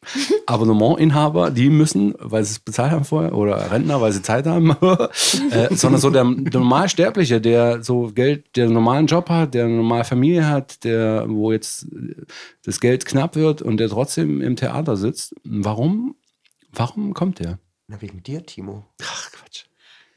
Abonnementinhaber, 0.47 1.51
die 1.51 1.71
müssen, 1.71 2.15
weil 2.19 2.45
sie 2.45 2.53
es 2.53 2.59
bezahlt 2.59 2.93
haben 2.93 3.05
vorher, 3.05 3.35
oder 3.35 3.71
Rentner, 3.71 4.01
weil 4.01 4.13
sie 4.13 4.23
Zeit 4.23 4.47
haben, 4.47 4.71
äh, 5.51 5.75
sondern 5.75 6.01
so 6.01 6.11
der, 6.11 6.25
der 6.25 6.61
Normalsterbliche, 6.61 7.41
der 7.41 7.83
so 7.83 8.13
Geld, 8.13 8.57
der 8.57 8.65
einen 8.65 8.75
normalen 8.75 9.07
Job 9.07 9.29
hat, 9.29 9.55
der 9.55 9.65
eine 9.65 9.75
normale 9.75 10.05
Familie 10.05 10.47
hat, 10.47 10.85
der, 10.85 11.27
wo 11.29 11.53
jetzt 11.53 11.87
das 12.65 12.81
Geld 12.81 13.05
knapp 13.07 13.37
wird 13.37 13.61
und 13.61 13.79
der 13.79 13.89
trotzdem 13.89 14.41
im 14.41 14.57
Theater 14.57 14.97
sitzt. 14.97 15.35
Warum, 15.45 16.15
warum 16.73 17.13
kommt 17.15 17.41
der? 17.41 17.59
Na, 17.89 18.01
wegen 18.01 18.23
dir, 18.23 18.45
Timo. 18.45 18.87
Ach, 19.03 19.33
Quatsch. 19.33 19.65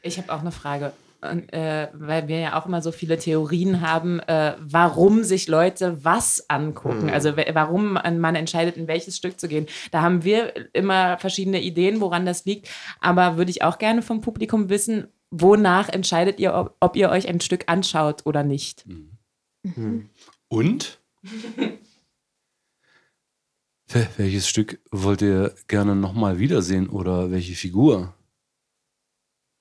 Ich 0.02 0.18
habe 0.18 0.32
auch 0.34 0.40
eine 0.42 0.52
Frage. 0.52 0.94
Und, 1.24 1.54
äh, 1.54 1.90
weil 1.94 2.28
wir 2.28 2.40
ja 2.40 2.60
auch 2.60 2.66
immer 2.66 2.82
so 2.82 2.92
viele 2.92 3.20
Theorien 3.20 3.82
haben, 3.82 4.20
äh, 4.22 4.56
warum 4.60 5.24
sich 5.24 5.48
Leute 5.48 6.04
was 6.04 6.50
angucken. 6.50 7.04
Hm. 7.10 7.14
Also 7.14 7.38
wa- 7.38 7.46
warum 7.54 7.94
man 7.94 8.34
entscheidet, 8.34 8.76
in 8.76 8.88
welches 8.88 9.18
Stück 9.18 9.40
zu 9.40 9.48
gehen. 9.48 9.68
Da 9.92 10.02
haben 10.02 10.24
wir 10.24 10.52
immer 10.74 11.20
verschiedene 11.20 11.62
Ideen, 11.62 12.02
woran 12.02 12.26
das 12.26 12.46
liegt. 12.46 12.70
Aber 13.02 13.38
würde 13.38 13.52
ich 13.52 13.62
auch 13.62 13.78
gerne 13.78 14.02
vom 14.02 14.22
Publikum 14.22 14.70
wissen, 14.70 15.10
wonach 15.30 15.90
entscheidet 15.90 16.40
ihr, 16.40 16.56
ob, 16.56 16.76
ob 16.80 16.96
ihr 16.96 17.12
euch 17.12 17.28
ein 17.28 17.40
Stück 17.40 17.66
anschaut 17.68 18.26
oder 18.26 18.42
nicht. 18.44 18.86
Und? 20.48 21.00
Wel- 23.90 24.08
Welches 24.18 24.48
Stück 24.48 24.80
wollt 24.92 25.22
ihr 25.22 25.54
gerne 25.68 25.96
nochmal 25.96 26.40
wiedersehen 26.40 26.90
oder 26.90 27.30
welche 27.30 27.54
Figur? 27.54 28.16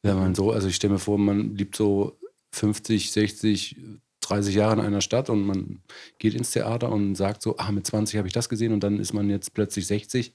Wenn 0.02 0.16
man 0.16 0.34
so, 0.34 0.50
also 0.50 0.68
ich 0.68 0.76
stelle 0.76 0.94
mir 0.94 0.98
vor, 0.98 1.18
man 1.18 1.54
liebt 1.54 1.76
so 1.76 2.18
50, 2.52 3.12
60, 3.12 3.76
30 4.20 4.54
Jahre 4.54 4.74
in 4.74 4.80
einer 4.80 5.00
Stadt 5.00 5.30
und 5.30 5.42
man 5.42 5.82
geht 6.18 6.34
ins 6.34 6.50
Theater 6.50 6.90
und 6.90 7.14
sagt 7.14 7.42
so, 7.42 7.56
ah, 7.58 7.72
mit 7.72 7.86
20 7.86 8.18
habe 8.18 8.28
ich 8.28 8.34
das 8.34 8.48
gesehen 8.48 8.72
und 8.72 8.80
dann 8.80 8.98
ist 8.98 9.12
man 9.12 9.28
jetzt 9.28 9.54
plötzlich 9.54 9.86
60. 9.86 10.32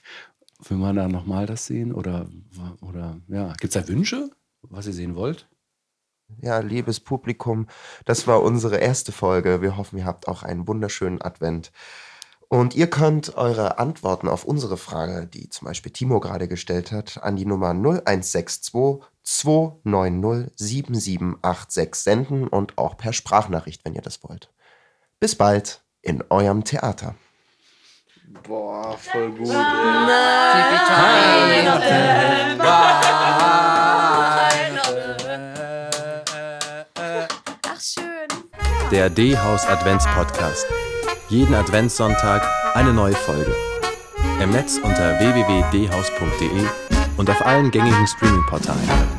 Will 0.68 0.76
man 0.76 0.96
da 0.96 1.06
nochmal 1.08 1.46
das 1.46 1.66
sehen? 1.66 1.92
Oder, 1.92 2.28
oder 2.80 3.20
ja, 3.28 3.52
gibt 3.60 3.76
es 3.76 3.80
da 3.80 3.88
Wünsche, 3.88 4.30
was 4.62 4.88
ihr 4.88 4.92
sehen 4.92 5.14
wollt? 5.14 5.48
Ja, 6.42 6.58
liebes 6.58 7.00
Publikum, 7.00 7.68
das 8.04 8.26
war 8.26 8.42
unsere 8.42 8.76
erste 8.76 9.12
Folge. 9.12 9.62
Wir 9.62 9.76
hoffen, 9.76 9.98
ihr 9.98 10.04
habt 10.04 10.28
auch 10.28 10.42
einen 10.42 10.68
wunderschönen 10.68 11.22
Advent. 11.22 11.72
Und 12.50 12.74
ihr 12.74 12.88
könnt 12.88 13.36
eure 13.36 13.78
Antworten 13.78 14.26
auf 14.26 14.44
unsere 14.44 14.78
Frage, 14.78 15.26
die 15.26 15.50
zum 15.50 15.68
Beispiel 15.68 15.92
Timo 15.92 16.18
gerade 16.18 16.48
gestellt 16.48 16.92
hat, 16.92 17.22
an 17.22 17.36
die 17.36 17.44
Nummer 17.44 17.70
0162 17.70 19.02
290 19.22 20.52
7786 20.56 21.94
senden 21.94 22.48
und 22.48 22.78
auch 22.78 22.96
per 22.96 23.12
Sprachnachricht, 23.12 23.84
wenn 23.84 23.94
ihr 23.94 24.00
das 24.00 24.24
wollt. 24.24 24.50
Bis 25.20 25.34
bald 25.34 25.82
in 26.00 26.24
eurem 26.30 26.64
Theater. 26.64 27.14
Boah, 28.46 28.96
voll 28.96 29.30
gut. 29.32 29.50
Ach, 37.62 37.80
schön. 37.80 38.28
der 38.90 39.10
D-Haus 39.10 39.66
Advents 39.66 40.06
Podcast. 40.14 40.66
Jeden 41.28 41.54
Adventssonntag 41.54 42.42
eine 42.74 42.94
neue 42.94 43.14
Folge. 43.14 43.54
Im 44.42 44.50
Netz 44.50 44.78
unter 44.82 45.18
www.dhaus.de 45.18 46.64
und 47.18 47.28
auf 47.28 47.44
allen 47.44 47.70
gängigen 47.70 48.06
Streaming-Portalen. 48.06 49.17